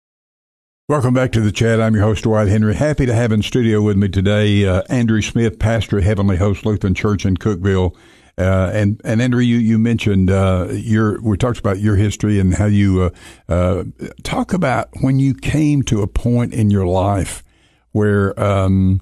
Welcome 0.90 1.14
back 1.14 1.34
to 1.34 1.42
the 1.42 1.52
chat. 1.52 1.82
I'm 1.82 1.96
your 1.96 2.04
host, 2.04 2.24
Dwight 2.24 2.48
Henry. 2.48 2.74
Happy 2.74 3.06
to 3.06 3.14
have 3.14 3.34
in 3.34 3.42
studio 3.42 3.82
with 3.82 3.98
me 3.98 4.08
today 4.08 4.66
uh, 4.66 4.84
Andrew 4.90 5.22
Smith, 5.22 5.60
pastor 5.60 5.98
at 5.98 6.06
Heavenly 6.06 6.38
Host 6.38 6.66
Lutheran 6.66 6.94
Church 6.94 7.26
in 7.26 7.36
Cookeville. 7.36 7.94
Uh, 8.38 8.72
and 8.74 9.02
and 9.04 9.22
Andrew, 9.22 9.42
you 9.42 9.58
you 9.58 9.80
mentioned 9.80 10.30
uh, 10.30 10.68
your 10.72 11.20
we 11.22 11.36
talked 11.38 11.60
about 11.60 11.80
your 11.80 11.96
history 11.96 12.40
and 12.40 12.54
how 12.54 12.68
you 12.68 13.02
uh, 13.02 13.10
uh, 13.52 13.84
talk 14.24 14.54
about 14.54 14.90
when 15.02 15.20
you 15.20 15.34
came 15.34 15.82
to 15.84 16.04
a 16.04 16.08
point 16.08 16.54
in 16.54 16.70
your 16.70 16.86
life 16.86 17.44
where 17.92 18.40
um, 18.40 19.02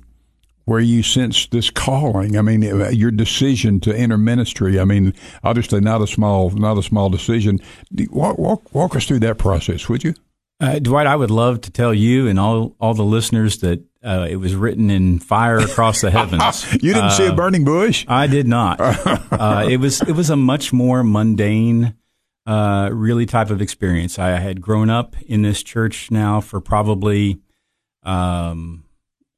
where 0.66 0.80
you 0.80 1.04
sensed 1.04 1.52
this 1.52 1.70
calling. 1.70 2.38
I 2.38 2.42
mean, 2.42 2.62
your 2.62 3.12
decision 3.12 3.80
to 3.82 3.96
enter 3.96 4.18
ministry. 4.18 4.80
I 4.80 4.86
mean, 4.86 5.14
obviously 5.44 5.80
not 5.80 6.02
a 6.02 6.08
small 6.08 6.50
not 6.52 6.78
a 6.78 6.84
small 6.84 7.10
decision. 7.10 7.60
Walk 8.10 8.38
walk, 8.38 8.74
walk 8.74 8.96
us 8.96 9.06
through 9.06 9.20
that 9.20 9.38
process, 9.38 9.88
would 9.88 10.04
you? 10.04 10.14
Uh, 10.60 10.80
Dwight, 10.80 11.06
I 11.06 11.16
would 11.16 11.32
love 11.32 11.62
to 11.62 11.72
tell 11.72 11.94
you 11.94 12.28
and 12.28 12.40
all 12.40 12.76
all 12.80 12.94
the 12.94 13.04
listeners 13.04 13.58
that 13.60 13.84
uh, 14.04 14.28
it 14.30 14.38
was 14.38 14.56
written 14.56 14.90
in 14.90 15.20
fire 15.20 15.58
across 15.58 16.02
the 16.02 16.12
heavens. 16.12 16.66
You 16.82 16.94
didn't 16.94 17.12
see 17.12 17.26
a 17.26 17.34
burning 17.34 17.66
bush. 17.66 18.06
I 18.08 18.28
did 18.28 18.48
not. 18.48 18.80
uh, 19.32 19.68
it 19.70 19.78
was 19.78 20.02
it 20.02 20.14
was 20.14 20.30
a 20.30 20.36
much 20.36 20.72
more 20.72 21.04
mundane, 21.04 21.96
uh, 22.46 22.90
really 22.92 23.26
type 23.26 23.50
of 23.50 23.62
experience. 23.62 24.18
I 24.18 24.40
had 24.40 24.62
grown 24.62 24.90
up 24.90 25.16
in 25.24 25.42
this 25.42 25.62
church 25.62 26.10
now 26.10 26.42
for 26.42 26.62
probably 26.62 27.40
um, 28.04 28.85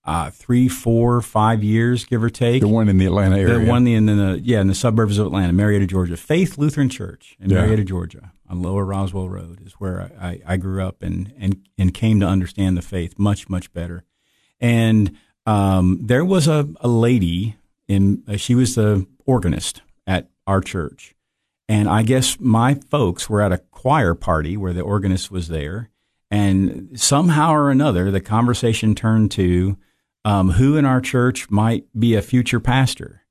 uh, 0.07 0.31
three, 0.31 0.69
four, 0.69 1.21
five 1.21 1.63
years, 1.65 2.05
give 2.05 2.23
or 2.23 2.29
take. 2.29 2.61
The 2.61 2.67
one 2.67 2.87
in 2.87 2.97
the 2.97 3.05
Atlanta 3.05 3.37
area. 3.37 3.59
The 3.59 3.65
one 3.69 3.85
in 3.85 4.05
the 4.05 4.39
yeah 4.41 4.61
in 4.61 4.67
the 4.67 4.75
suburbs 4.75 5.17
of 5.17 5.27
Atlanta, 5.27 5.51
Marietta, 5.51 5.85
Georgia. 5.85 6.15
Faith 6.15 6.57
Lutheran 6.57 6.87
Church 6.87 7.35
in 7.41 7.49
Yeah. 7.49 7.61
Marietta, 7.61 7.83
Georgia, 7.83 8.31
on 8.49 8.61
Lower 8.61 8.85
Roswell 8.85 9.27
Road 9.27 9.61
is 9.65 9.73
where 9.73 10.09
I, 10.19 10.39
I, 10.47 10.55
grew 10.55 10.81
up 10.81 11.03
and, 11.03 11.33
and 11.37 11.67
and 11.77 11.93
came 11.93 12.21
to 12.21 12.25
understand 12.25 12.77
the 12.77 12.81
faith 12.81 13.19
much 13.19 13.49
much 13.49 13.73
better. 13.73 14.05
And 14.61 15.17
um, 15.45 15.99
there 16.01 16.23
was 16.23 16.47
a, 16.47 16.69
a 16.79 16.87
lady 16.87 17.57
in 17.89 18.23
uh, 18.29 18.37
she 18.37 18.55
was 18.55 18.75
the 18.75 19.05
organist 19.25 19.81
at 20.07 20.29
our 20.47 20.61
church, 20.61 21.15
and 21.67 21.89
I 21.89 22.03
guess 22.03 22.39
my 22.39 22.75
folks 22.75 23.29
were 23.29 23.41
at 23.41 23.51
a 23.51 23.57
choir 23.57 24.13
party 24.13 24.55
where 24.55 24.71
the 24.71 24.81
organist 24.81 25.31
was 25.31 25.49
there, 25.49 25.89
and 26.31 26.97
somehow 26.97 27.51
or 27.51 27.69
another 27.69 28.09
the 28.09 28.21
conversation 28.21 28.95
turned 28.95 29.31
to 29.31 29.77
um, 30.27 30.51
who 30.51 30.75
in 30.75 30.83
our 30.85 30.99
church 30.99 31.49
might 31.49 31.85
be 31.97 32.13
a 32.15 32.21
future 32.21 32.59
pastor. 32.59 33.21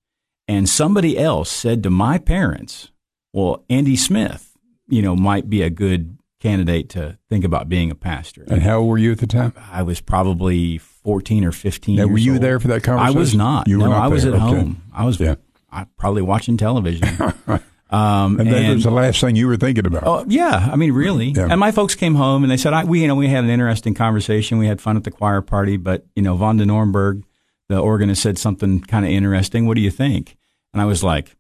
And 0.49 0.69
somebody 0.69 1.19
else 1.19 1.51
said 1.51 1.83
to 1.83 1.91
my 1.91 2.19
parents, 2.19 2.91
well, 3.33 3.65
Andy 3.69 3.97
Smith, 3.97 4.57
you 4.89 5.03
know, 5.03 5.15
might 5.17 5.51
be 5.51 5.61
a 5.63 5.69
good 5.71 6.17
candidate 6.41 6.89
to 6.91 7.19
think 7.29 7.45
about 7.45 7.69
being 7.69 7.91
a 7.91 7.95
pastor. 7.95 8.45
and 8.49 8.63
how 8.63 8.79
old 8.79 8.89
were 8.89 8.99
you 8.99 9.13
at 9.13 9.19
the 9.19 9.27
time? 9.27 9.53
I 9.73 9.83
was 9.83 10.01
probably 10.01 10.79
14 10.79 11.45
or 11.45 11.53
15 11.53 11.97
Now, 11.97 12.03
years 12.05 12.11
were 12.13 12.19
you 12.19 12.33
old. 12.35 12.43
there 12.43 12.61
for 12.61 12.69
that 12.69 12.83
conversation? 12.85 13.17
I 13.17 13.19
was 13.19 13.35
not. 13.35 13.69
You 13.69 13.79
were 13.79 13.85
no, 13.85 13.91
not 13.91 14.05
I 14.05 14.09
was 14.09 14.23
there. 14.25 14.35
at 14.35 14.41
Okay. 14.43 14.57
home. 14.57 14.83
I 14.93 15.05
was 15.05 15.19
Yeah. 15.21 15.35
I, 15.71 15.87
probably 15.99 16.23
watching 16.23 16.57
television. 16.57 17.09
um, 17.91 18.41
And 18.41 18.51
that 18.51 18.63
and- 18.63 18.75
was 18.75 18.85
the 18.85 18.91
last 18.91 19.21
thing 19.21 19.37
you 19.37 19.47
were 19.47 19.57
thinking 19.57 19.87
about. 19.87 20.03
Oh 20.07 20.25
yeah, 20.29 20.69
I 20.73 20.77
mean 20.77 20.93
really. 20.93 21.29
Yeah. 21.29 21.49
And 21.51 21.61
my 21.61 21.71
folks 21.73 21.95
came 21.95 22.15
home 22.17 22.43
and 22.43 22.51
they 22.51 22.57
said, 22.57 22.73
I, 22.73 22.85
we 22.85 23.03
you 23.03 23.09
know 23.09 23.15
we 23.15 23.29
had 23.29 23.45
an 23.45 23.51
interesting 23.51 23.95
conversation. 23.95 24.59
We 24.59 24.67
had 24.67 24.81
fun 24.81 24.97
at 24.97 25.05
the 25.05 25.11
choir 25.11 25.41
party, 25.43 25.77
but 25.77 26.05
you 26.17 26.23
know 26.23 26.37
Vonda 26.37 26.65
Nornberg, 26.65 27.23
the 27.69 27.79
organist, 27.79 28.23
said 28.23 28.39
something 28.39 28.81
kind 28.81 29.05
of 29.05 29.11
interesting. 29.11 29.67
What 29.67 29.75
do 29.77 29.81
you 29.83 29.91
think? 29.91 30.37
And 30.73 30.83
I 30.83 30.85
was 30.85 31.03
like, 31.05 31.37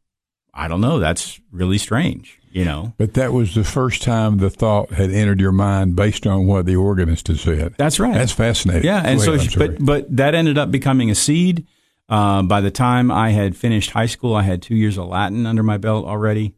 I 0.55 0.69
don't 0.69 0.81
know. 0.81 0.99
That's 0.99 1.39
really 1.51 1.77
strange, 1.79 2.39
you 2.51 2.65
know. 2.65 2.95
But 2.97 3.13
that 3.15 3.33
was 3.33 3.55
the 3.55 3.65
first 3.65 4.03
time 4.03 4.39
the 4.39 4.49
thought 4.49 4.91
had 4.93 5.11
entered 5.11 5.41
your 5.41 5.53
mind 5.53 5.97
based 5.97 6.27
on 6.27 6.47
what 6.47 6.65
the 6.65 6.77
organist 6.77 7.29
had 7.29 7.39
said. 7.39 7.75
That's 7.77 8.01
right. 8.01 8.15
That's 8.15 8.33
fascinating. 8.33 8.85
Yeah, 8.85 9.03
and 9.05 9.21
Go 9.21 9.37
so, 9.37 9.59
but 9.59 9.85
but 9.85 10.17
that 10.17 10.35
ended 10.35 10.57
up 10.59 10.71
becoming 10.71 11.11
a 11.11 11.15
seed. 11.15 11.67
Uh, 12.09 12.43
by 12.43 12.61
the 12.61 12.71
time 12.71 13.11
I 13.11 13.31
had 13.31 13.57
finished 13.57 13.91
high 13.91 14.07
school, 14.07 14.35
I 14.35 14.43
had 14.43 14.63
two 14.63 14.77
years 14.77 14.97
of 14.97 15.09
Latin 15.09 15.45
under 15.45 15.63
my 15.63 15.77
belt 15.77 16.07
already, 16.07 16.55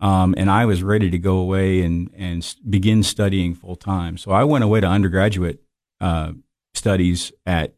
um, 0.00 0.34
and 0.38 0.50
I 0.50 0.64
was 0.64 0.82
ready 0.82 1.10
to 1.10 1.18
go 1.18 1.36
away 1.36 1.82
and 1.82 2.10
and 2.16 2.54
begin 2.68 3.02
studying 3.02 3.54
full 3.54 3.76
time. 3.76 4.16
So 4.16 4.30
I 4.30 4.44
went 4.44 4.64
away 4.64 4.80
to 4.80 4.86
undergraduate 4.86 5.60
uh, 6.00 6.32
studies 6.72 7.32
at 7.44 7.74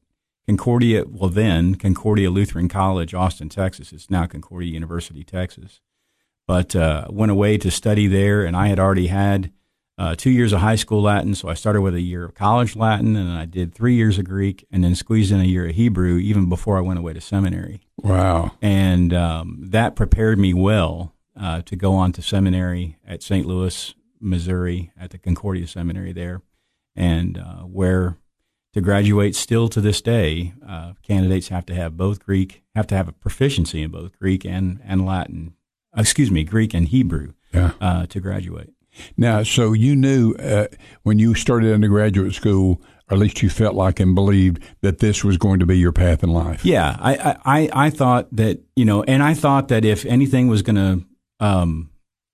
Concordia. 0.47 1.05
Well, 1.09 1.31
then 1.31 1.75
Concordia 1.75 2.31
Lutheran 2.31 2.69
College, 2.69 3.15
Austin, 3.15 3.49
Texas. 3.49 3.93
It's 3.93 4.11
now 4.11 4.27
Concordia 4.27 4.73
University, 4.73 5.25
Texas. 5.25 5.81
But 6.47 6.75
uh, 6.77 7.07
went 7.11 7.33
away 7.33 7.59
to 7.59 7.71
study 7.71 8.07
there, 8.07 8.45
and 8.45 8.57
I 8.57 8.69
had 8.69 8.79
already 8.79 9.09
had 9.09 9.53
uh, 10.03 10.15
two 10.17 10.31
years 10.31 10.53
of 10.53 10.61
high 10.61 10.77
school 10.77 11.03
Latin. 11.03 11.35
So 11.35 11.49
I 11.49 11.55
started 11.55 11.81
with 11.83 11.95
a 11.95 12.01
year 12.01 12.25
of 12.25 12.35
college 12.35 12.75
Latin, 12.77 13.15
and 13.17 13.31
I 13.31 13.45
did 13.45 13.73
three 13.75 13.95
years 13.95 14.19
of 14.19 14.25
Greek, 14.25 14.67
and 14.73 14.83
then 14.83 14.95
squeezed 14.95 15.31
in 15.33 15.41
a 15.41 15.45
year 15.45 15.67
of 15.69 15.75
Hebrew 15.77 16.17
even 16.19 16.49
before 16.49 16.77
I 16.77 16.81
went 16.81 16.99
away 16.99 17.13
to 17.13 17.21
seminary. 17.21 17.81
wow. 17.99 18.53
And 18.61 19.13
um, 19.15 19.59
that 19.77 19.95
prepared 19.97 20.39
me 20.39 20.53
well 20.55 21.15
uh, 21.39 21.63
to 21.63 21.77
go 21.77 21.95
on 21.95 22.13
to 22.13 22.23
seminary 22.23 22.97
at 23.07 23.23
St. 23.23 23.47
Louis, 23.47 23.95
Missouri, 24.21 24.91
at 25.01 25.11
the 25.11 25.19
Concordia 25.19 25.67
Seminary 25.67 26.13
there, 26.13 26.43
and 26.97 27.39
uh, 27.39 27.63
where 27.63 28.17
to 28.75 28.81
graduate 28.81 29.35
still 29.37 29.69
to 29.69 29.81
this 29.81 30.01
day, 30.01 30.53
uh, 30.67 30.93
candidates 31.03 31.49
have 31.49 31.67
to 31.67 31.75
have 31.75 31.97
both 31.97 32.25
Greek, 32.25 32.63
have 32.75 32.87
to 32.89 32.95
have 32.97 33.09
a 33.09 33.13
proficiency 33.13 33.83
in 33.83 33.91
both 33.91 34.19
Greek 34.19 34.45
and, 34.47 34.81
and 34.85 35.05
Latin, 35.07 35.55
excuse 35.97 36.31
me, 36.31 36.43
Greek 36.45 36.73
and 36.75 36.89
Hebrew 36.89 37.33
Yeah. 37.53 37.73
uh, 37.81 38.07
to 38.07 38.19
graduate. 38.21 38.71
Now, 39.17 39.43
so 39.43 39.73
you 39.73 39.97
knew 39.97 40.35
uh, 40.35 40.67
when 41.03 41.19
you 41.19 41.35
started 41.35 41.73
undergraduate 41.73 42.35
school, 42.35 42.81
or 43.11 43.15
at 43.15 43.19
least 43.19 43.43
you 43.43 43.51
felt 43.51 43.75
like 43.75 44.01
and 44.01 44.15
believed 44.15 44.63
that 44.81 44.99
this 44.99 45.25
was 45.25 45.37
going 45.37 45.61
to 45.61 45.67
be 45.67 45.79
your 45.79 45.93
path 45.93 46.23
in 46.23 46.31
life. 46.31 46.65
Yeah, 46.65 46.97
I, 47.01 47.37
I, 47.45 47.71
I- 47.87 47.91
thought 47.91 48.29
that, 48.37 48.61
you 48.77 48.85
know, 48.85 49.03
and 49.03 49.23
I 49.23 49.35
thought 49.35 49.69
that 49.69 49.85
if 49.85 50.05
anything 50.07 50.49
was 50.49 50.63
going 50.63 50.77
to 50.77 51.05
um, 51.45 51.91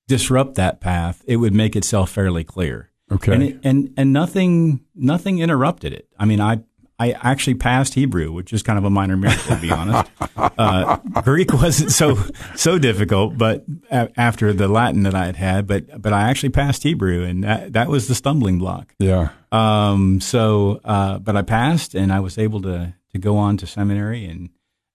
disrupt 0.07 0.55
that 0.57 0.81
path, 0.81 1.23
it 1.27 1.37
would 1.37 1.55
make 1.55 1.75
itself 1.77 2.11
fairly 2.11 2.45
clear. 2.45 2.91
Okay. 3.11 3.33
And, 3.33 3.43
it, 3.43 3.61
and, 3.65 3.95
and 3.97 4.13
nothing, 4.13 4.85
nothing 4.95 5.39
interrupted 5.39 5.93
it. 5.93 6.09
I 6.19 6.27
mean, 6.27 6.41
I, 6.41 6.61
I 7.01 7.13
actually 7.13 7.55
passed 7.55 7.95
Hebrew, 7.95 8.33
which 8.33 8.53
is 8.53 8.63
kind 8.63 8.79
of 8.79 8.85
a 8.85 8.91
minor 8.91 9.17
miracle, 9.17 9.55
to 9.57 9.61
be 9.63 9.71
honest. 9.71 10.11
Uh, 10.59 10.97
Greek 11.23 11.53
wasn't 11.53 11.91
so, 11.93 12.17
so 12.57 12.79
difficult, 12.79 13.37
but 13.39 13.65
a- 13.91 14.09
after 14.17 14.53
the 14.53 14.67
Latin 14.69 15.03
that 15.05 15.15
I 15.15 15.27
had 15.27 15.37
had, 15.37 15.67
but, 15.69 16.01
but 16.03 16.13
I 16.13 16.29
actually 16.31 16.49
passed 16.51 16.83
Hebrew 16.85 17.23
and 17.25 17.43
that, 17.45 17.73
that 17.75 17.89
was 17.89 18.09
the 18.09 18.15
stumbling 18.15 18.59
block. 18.59 18.95
yeah. 18.99 19.31
Um, 19.53 20.21
so, 20.21 20.81
uh, 20.85 21.19
but 21.21 21.37
I 21.37 21.43
passed 21.43 21.95
and 21.95 22.13
I 22.13 22.21
was 22.21 22.39
able 22.39 22.61
to, 22.63 22.95
to 23.13 23.19
go 23.19 23.37
on 23.37 23.57
to 23.59 23.67
seminary 23.67 24.27
and 24.27 24.51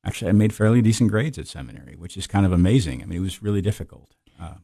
actually 0.05 0.29
I 0.29 0.33
made 0.33 0.53
fairly 0.53 0.81
decent 0.81 1.11
grades 1.11 1.37
at 1.37 1.47
seminary, 1.47 1.95
which 1.97 2.17
is 2.17 2.27
kind 2.27 2.45
of 2.45 2.51
amazing. 2.51 3.01
I 3.01 3.05
mean, 3.05 3.17
it 3.19 3.21
was 3.21 3.41
really 3.41 3.61
difficult. 3.61 4.13
Uh, 4.41 4.55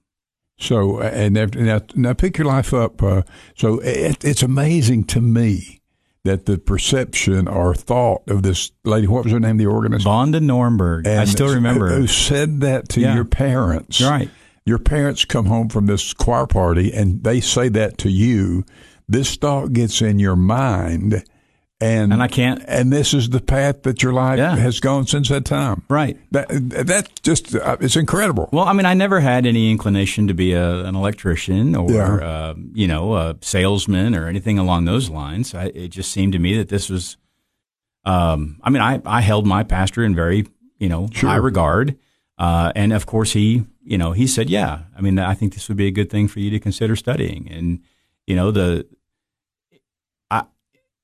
So, 0.58 1.00
and 1.02 1.34
now, 1.56 1.80
now 1.96 2.14
pick 2.14 2.38
your 2.38 2.48
life 2.48 2.74
up. 2.74 3.02
Uh, 3.02 3.22
so 3.56 3.80
it, 3.80 4.24
it's 4.26 4.44
amazing 4.44 5.06
to 5.06 5.22
me 5.22 5.79
that 6.26 6.46
the 6.46 6.58
perception 6.58 7.48
or 7.48 7.74
thought 7.74 8.24
of 8.28 8.44
this 8.44 8.72
lady, 8.84 9.08
what 9.08 9.24
was 9.24 9.34
her 9.34 9.40
name, 9.40 9.58
the 9.58 9.66
organist? 9.66 10.06
Vonda 10.06 10.42
Nornberg. 10.42 11.08
I 11.08 11.26
still 11.26 11.54
remember. 11.54 11.90
Who 11.90 12.08
said 12.08 12.60
that 12.62 12.90
to 12.90 13.02
Yeah. 13.02 13.16
your 13.16 13.26
parents. 13.26 14.02
Right. 14.02 14.30
Your 14.66 14.80
parents 14.80 15.26
come 15.26 15.46
home 15.46 15.70
from 15.70 15.86
this 15.86 16.14
choir 16.14 16.46
party 16.46 16.92
and 16.94 17.24
they 17.24 17.40
say 17.40 17.70
that 17.70 17.98
to 18.00 18.10
you. 18.10 18.66
This 19.08 19.36
thought 19.38 19.74
gets 19.74 20.02
in 20.02 20.20
your 20.20 20.36
mind. 20.36 21.24
And, 21.82 22.12
And 22.12 22.22
I 22.22 22.28
can't- 22.28 22.62
And 22.68 22.92
this 22.92 23.14
is 23.14 23.30
the 23.30 23.40
path 23.40 23.84
that 23.84 24.04
your 24.04 24.12
life 24.12 24.38
Yeah. 24.38 24.58
has 24.58 24.82
gone 24.82 25.08
since 25.08 25.30
that 25.30 25.46
time. 25.46 25.84
Right. 25.90 26.18
That 26.32 26.48
that's 26.86 27.10
just 27.24 27.56
uh, 27.56 27.78
it's 27.80 27.96
incredible. 27.96 28.50
Well, 28.52 28.66
I 28.66 28.74
mean, 28.74 28.86
I 28.86 28.94
never 28.94 29.22
had 29.22 29.46
any 29.46 29.72
inclination 29.72 30.28
to 30.28 30.34
be 30.34 30.52
a, 30.52 30.84
an 30.84 30.96
electrician 30.96 31.76
or, 31.78 31.90
Yeah. 31.90 32.16
uh, 32.16 32.54
you 32.74 32.86
know, 32.88 33.16
a 33.16 33.38
salesman 33.42 34.14
or 34.14 34.28
anything 34.28 34.60
along 34.60 34.86
those 34.86 35.10
lines. 35.10 35.56
I, 35.56 35.66
it 35.74 35.88
just 35.90 36.12
seemed 36.12 36.34
to 36.34 36.40
me 36.40 36.58
that 36.58 36.68
this 36.68 36.90
was, 36.90 37.16
um, 38.04 38.60
I 38.62 38.70
mean, 38.70 38.82
I, 38.82 39.02
I 39.06 39.22
held 39.22 39.46
my 39.48 39.64
pastor 39.64 40.04
in 40.04 40.14
very, 40.16 40.48
you 40.80 40.90
know, 40.90 41.08
Sure. 41.14 41.30
high 41.30 41.36
regard. 41.38 41.96
Uh, 42.38 42.72
and 42.76 42.92
of 42.94 43.06
course, 43.06 43.32
he, 43.34 43.66
you 43.84 43.98
know, 43.98 44.12
he 44.12 44.28
said, 44.28 44.50
yeah, 44.50 44.80
I 44.98 45.02
mean, 45.02 45.18
I 45.20 45.34
think 45.34 45.54
this 45.54 45.68
would 45.70 45.78
be 45.78 45.88
a 45.88 45.92
good 45.92 46.10
thing 46.10 46.28
for 46.28 46.40
you 46.40 46.50
to 46.52 46.60
consider 46.60 46.96
studying. 46.98 47.50
And, 47.50 47.80
you 48.28 48.36
know, 48.36 48.52
the, 48.52 48.86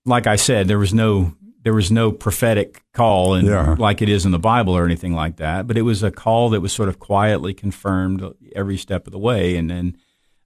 like 0.05 0.27
I 0.27 0.35
said, 0.35 0.67
there 0.67 0.79
was 0.79 0.93
no, 0.93 1.33
there 1.63 1.73
was 1.73 1.91
no 1.91 2.11
prophetic 2.11 2.83
call 2.93 3.33
and 3.33 3.47
Yeah. 3.47 3.75
like 3.79 4.01
it 4.01 4.09
is 4.09 4.25
in 4.25 4.31
the 4.31 4.39
Bible 4.39 4.75
or 4.77 4.85
anything 4.85 5.13
like 5.13 5.37
that, 5.37 5.65
but 5.67 5.77
it 5.77 5.81
was 5.81 6.03
a 6.03 6.11
call 6.11 6.49
that 6.51 6.61
was 6.61 6.71
sort 6.71 6.89
of 6.89 6.99
quietly 6.99 7.53
confirmed 7.53 8.23
every 8.55 8.77
step 8.77 9.07
of 9.07 9.11
the 9.11 9.19
way. 9.19 9.55
And 9.57 9.69
then 9.69 9.97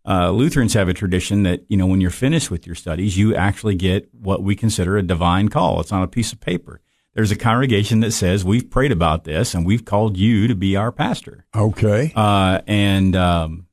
uh, 0.07 0.31
Lutherans 0.31 0.73
have 0.75 0.87
a 0.87 0.93
tradition 0.93 1.43
that 1.43 1.65
you 1.67 1.75
know 1.77 1.85
when 1.85 1.99
you're 2.01 2.09
finished 2.09 2.49
with 2.49 2.65
your 2.65 2.75
studies, 2.75 3.17
you 3.17 3.35
actually 3.35 3.75
get 3.75 4.09
what 4.13 4.41
we 4.41 4.55
consider 4.55 4.97
a 4.97 5.03
divine 5.03 5.49
call. 5.49 5.81
It's 5.81 5.91
on 5.91 6.01
a 6.01 6.07
piece 6.07 6.31
of 6.31 6.39
paper. 6.39 6.79
There's 7.13 7.31
a 7.31 7.35
congregation 7.35 7.99
that 7.99 8.11
says 8.11 8.45
we've 8.45 8.69
prayed 8.69 8.93
about 8.93 9.25
this 9.25 9.53
and 9.53 9.65
we've 9.65 9.83
called 9.83 10.15
you 10.15 10.47
to 10.47 10.55
be 10.55 10.77
our 10.77 10.91
pastor. 10.91 11.45
Okay. 11.53 12.13
Uh, 12.15 12.61
and 12.65 13.13
um, 13.15 13.67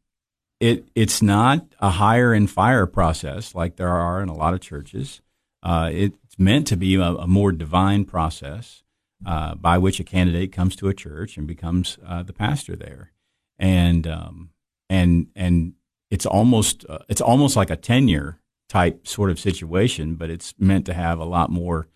it 0.59 0.89
it's 0.97 1.23
not 1.23 1.65
a 1.79 1.91
hire 1.91 2.33
and 2.33 2.51
fire 2.51 2.87
process 2.87 3.55
like 3.55 3.77
there 3.77 3.89
are 3.91 4.21
in 4.21 4.29
a 4.29 4.35
lot 4.35 4.53
of 4.53 4.61
churches. 4.61 5.21
Uh, 5.67 5.91
it's 5.93 6.39
meant 6.39 6.67
to 6.69 6.77
be 6.77 6.95
a, 6.95 7.03
a 7.03 7.27
more 7.27 7.51
divine 7.51 8.05
process 8.05 8.85
uh, 9.27 9.55
by 9.57 9.77
which 9.79 9.99
a 9.99 10.05
candidate 10.05 10.53
comes 10.53 10.77
to 10.77 10.89
a 10.89 10.95
church 10.95 11.37
and 11.37 11.47
becomes 11.47 11.99
uh, 12.07 12.23
the 12.23 12.33
pastor 12.33 12.77
there, 12.77 13.11
and 13.59 14.07
um, 14.07 14.51
and 14.89 15.27
and 15.35 15.73
it's 16.11 16.27
almost 16.27 16.87
uh, 16.89 16.99
it's 17.09 17.21
almost 17.21 17.57
like 17.57 17.71
a 17.71 17.77
tenure 17.77 18.39
type 18.69 19.07
sort 19.09 19.31
of 19.31 19.41
situation, 19.41 20.15
but 20.15 20.31
it's 20.31 20.55
meant 20.59 20.87
to 20.87 20.95
have 20.95 21.19
a 21.19 21.25
lot 21.25 21.51
more 21.51 21.89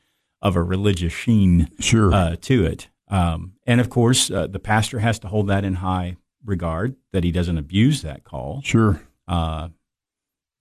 of 0.43 0.57
a 0.57 0.63
religious 0.63 1.13
sheen 1.13 1.69
Sure. 1.79 2.13
uh, 2.13 2.37
to 2.41 2.65
it. 2.65 2.89
Um, 3.09 3.55
and 3.67 3.81
of 3.81 3.91
course, 3.91 4.31
uh, 4.31 4.47
the 4.47 4.59
pastor 4.61 5.01
has 5.01 5.19
to 5.21 5.29
hold 5.29 5.49
that 5.49 5.65
in 5.65 5.75
high 5.75 6.17
regard 6.45 6.97
that 7.13 7.25
he 7.25 7.31
doesn't 7.33 7.59
abuse 7.59 8.03
that 8.03 8.25
call. 8.25 8.63
sure. 8.65 9.03
Uh, 9.29 9.69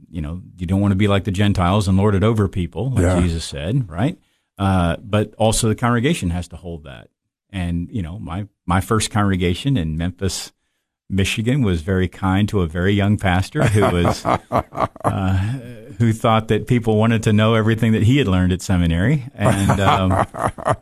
you 0.09 0.21
know, 0.21 0.41
you 0.57 0.65
don't 0.65 0.81
want 0.81 0.91
to 0.91 0.95
be 0.97 1.07
like 1.07 1.23
the 1.25 1.31
Gentiles 1.31 1.87
and 1.87 1.97
lord 1.97 2.15
it 2.15 2.23
over 2.23 2.47
people, 2.47 2.91
like 2.91 3.03
Yeah. 3.03 3.19
Jesus 3.21 3.43
said, 3.45 3.89
right? 3.89 4.17
Uh, 4.57 4.97
but 4.97 5.33
also 5.35 5.67
the 5.69 5.75
congregation 5.75 6.29
has 6.31 6.47
to 6.49 6.55
hold 6.57 6.83
that. 6.83 7.09
And 7.49 7.89
you 7.91 8.01
know, 8.01 8.19
my 8.19 8.47
my 8.65 8.81
first 8.81 9.09
congregation 9.11 9.77
in 9.77 9.97
Memphis, 9.97 10.51
Michigan, 11.09 11.61
was 11.63 11.81
very 11.81 12.07
kind 12.07 12.47
to 12.49 12.61
a 12.61 12.67
very 12.67 12.93
young 12.93 13.17
pastor 13.17 13.63
who 13.63 13.81
was 13.81 14.23
uh, 14.51 15.37
who 15.97 16.13
thought 16.13 16.47
that 16.49 16.67
people 16.67 16.97
wanted 16.97 17.23
to 17.23 17.33
know 17.33 17.55
everything 17.55 17.91
that 17.93 18.03
he 18.03 18.17
had 18.17 18.27
learned 18.27 18.53
at 18.53 18.61
seminary. 18.61 19.25
And 19.33 19.79
um, 19.79 20.09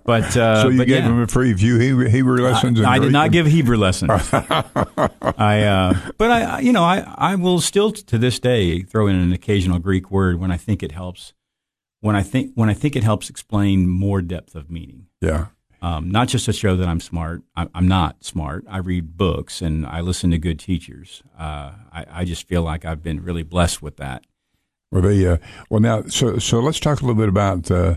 but 0.03 0.35
uh, 0.37 0.61
so 0.63 0.69
you 0.69 0.77
but 0.79 0.87
gave 0.87 1.03
yeah. 1.03 1.09
him 1.09 1.21
a 1.21 1.27
free 1.27 1.53
few 1.53 1.79
Hebrew, 1.79 2.07
Hebrew 2.09 2.43
lessons. 2.43 2.77
and 2.79 2.87
I 2.87 2.99
did 2.99 3.11
not 3.11 3.31
give 3.31 3.45
Hebrew 3.47 3.77
lessons. 3.77 4.11
I, 4.33 5.63
uh, 5.63 5.93
but 6.17 6.31
I, 6.31 6.41
I- 6.43 6.59
you 6.59 6.73
know, 6.73 6.83
I, 6.83 7.05
I 7.17 7.35
will 7.35 7.59
still 7.61 7.91
to 7.91 8.17
this 8.17 8.39
day 8.39 8.81
throw 8.83 9.07
in 9.07 9.15
an 9.15 9.31
occasional 9.31 9.79
Greek 9.79 10.11
word 10.11 10.39
when 10.39 10.51
I 10.51 10.57
think 10.57 10.83
it 10.83 10.91
helps. 10.91 11.33
When 12.01 12.15
I 12.15 12.21
think 12.21 12.51
when 12.55 12.69
I 12.69 12.73
think 12.73 12.95
it 12.95 13.03
helps 13.03 13.29
explain 13.29 13.87
more 13.87 14.21
depth 14.21 14.55
of 14.55 14.69
meaning, 14.69 15.07
Yeah. 15.21 15.47
Um, 15.81 16.09
not 16.09 16.27
just 16.27 16.45
to 16.45 16.53
show 16.53 16.75
that 16.75 16.87
I'm 16.87 16.99
smart. 16.99 17.43
I, 17.55 17.67
I'm 17.73 17.87
not 17.87 18.23
smart. 18.23 18.65
I 18.69 18.77
read 18.77 19.17
books 19.17 19.61
and 19.61 19.85
I 19.85 20.01
listen 20.01 20.31
to 20.31 20.37
good 20.37 20.59
teachers. 20.59 21.23
Uh, 21.37 21.73
I, 21.91 22.05
I 22.09 22.25
just 22.25 22.47
feel 22.47 22.63
like 22.63 22.85
I've 22.85 23.03
been 23.03 23.23
really 23.23 23.43
blessed 23.43 23.81
with 23.81 23.97
that. 23.97 24.25
Well, 24.91 25.01
they, 25.01 25.27
uh, 25.27 25.37
well, 25.69 25.81
now, 25.81 26.03
so 26.03 26.37
so 26.37 26.59
let's 26.59 26.79
talk 26.79 27.01
a 27.01 27.05
little 27.05 27.19
bit 27.19 27.29
about 27.29 27.69
uh, 27.69 27.95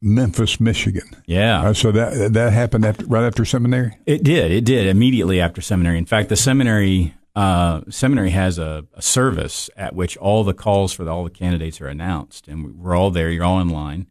Memphis, 0.00 0.60
Michigan. 0.60 1.08
Yeah. 1.26 1.62
Uh, 1.62 1.72
so 1.72 1.92
that 1.92 2.32
that 2.32 2.52
happened 2.52 2.84
after, 2.84 3.06
right 3.06 3.24
after 3.24 3.44
seminary. 3.44 3.96
It 4.06 4.22
did. 4.22 4.50
It 4.50 4.64
did 4.64 4.86
immediately 4.86 5.40
after 5.40 5.60
seminary. 5.60 5.98
In 5.98 6.06
fact, 6.06 6.28
the 6.28 6.36
seminary 6.36 7.14
uh, 7.36 7.82
seminary 7.90 8.30
has 8.30 8.58
a, 8.58 8.86
a 8.94 9.02
service 9.02 9.68
at 9.76 9.94
which 9.94 10.16
all 10.16 10.42
the 10.42 10.54
calls 10.54 10.92
for 10.92 11.04
the, 11.04 11.10
all 11.10 11.22
the 11.22 11.30
candidates 11.30 11.80
are 11.80 11.86
announced, 11.86 12.48
and 12.48 12.76
we're 12.78 12.96
all 12.96 13.10
there. 13.10 13.30
You're 13.30 13.44
all 13.44 13.60
in 13.60 13.68
line, 13.68 14.06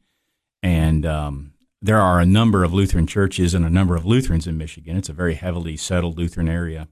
and 0.62 1.06
um, 1.06 1.54
there 1.82 2.00
are 2.00 2.20
a 2.20 2.26
number 2.26 2.64
of 2.64 2.74
Lutheran 2.74 3.08
churches 3.08 3.54
and 3.54 3.66
a 3.66 3.70
number 3.70 3.96
of 3.96 4.06
Lutherans 4.06 4.48
in 4.48 4.58
Michigan. 4.58 4.98
It's 4.98 5.10
a 5.10 5.14
very 5.14 5.36
heavily 5.36 5.78
settled 5.78 6.18
Lutheran 6.18 6.50
area. 6.50 6.88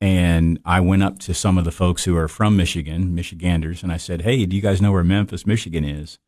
And 0.00 0.60
I 0.64 0.80
went 0.80 1.02
up 1.02 1.18
to 1.20 1.34
some 1.34 1.56
of 1.56 1.64
the 1.64 1.72
folks 1.72 2.04
who 2.04 2.16
are 2.16 2.28
from 2.28 2.56
Michigan, 2.56 3.14
Michiganders, 3.14 3.82
and 3.82 3.90
I 3.90 3.96
said, 3.96 4.22
"Hey, 4.22 4.44
do 4.44 4.54
you 4.54 4.60
guys 4.60 4.82
know 4.82 4.92
where 4.92 5.04
Memphis, 5.04 5.46
Michigan 5.46 5.84
is?" 5.84 6.18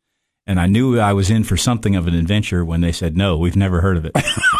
And 0.47 0.59
I 0.59 0.65
knew 0.65 0.99
I 0.99 1.13
was 1.13 1.29
in 1.29 1.43
for 1.43 1.55
something 1.55 1.95
of 1.95 2.07
an 2.07 2.15
adventure 2.15 2.65
when 2.65 2.81
they 2.81 2.91
said, 2.91 3.15
"No, 3.15 3.37
we've 3.37 3.55
never 3.55 3.81
heard 3.81 3.97
of 3.97 4.05
it." 4.05 4.13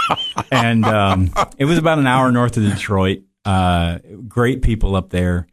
and 0.51 0.85
um, 0.85 1.33
it 1.57 1.65
was 1.65 1.79
about 1.79 1.97
an 1.97 2.05
hour 2.05 2.31
north 2.31 2.55
of 2.57 2.63
Detroit. 2.63 3.23
Uh, 3.45 3.97
great 4.27 4.61
people 4.61 4.95
up 4.95 5.09
there, 5.09 5.47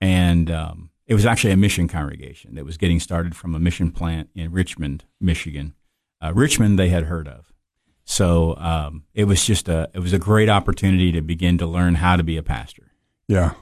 and 0.00 0.50
um, 0.50 0.90
it 1.06 1.12
was 1.12 1.26
actually 1.26 1.52
a 1.52 1.56
mission 1.58 1.88
congregation 1.88 2.54
that 2.54 2.64
was 2.64 2.78
getting 2.78 2.98
started 2.98 3.36
from 3.36 3.54
a 3.54 3.58
mission 3.58 3.90
plant 3.90 4.30
in 4.34 4.52
Richmond, 4.52 5.04
Michigan. 5.20 5.74
Uh, 6.22 6.32
Richmond, 6.32 6.78
they 6.78 6.88
had 6.88 7.04
heard 7.04 7.26
of, 7.26 7.52
so 8.04 8.56
um, 8.58 9.04
it 9.14 9.24
was 9.24 9.44
just 9.44 9.68
a 9.68 9.90
it 9.94 9.98
was 9.98 10.12
a 10.12 10.18
great 10.18 10.48
opportunity 10.48 11.12
to 11.12 11.20
begin 11.20 11.58
to 11.58 11.66
learn 11.66 11.96
how 11.96 12.16
to 12.16 12.22
be 12.22 12.36
a 12.36 12.42
pastor. 12.42 12.92
Yeah. 13.28 13.54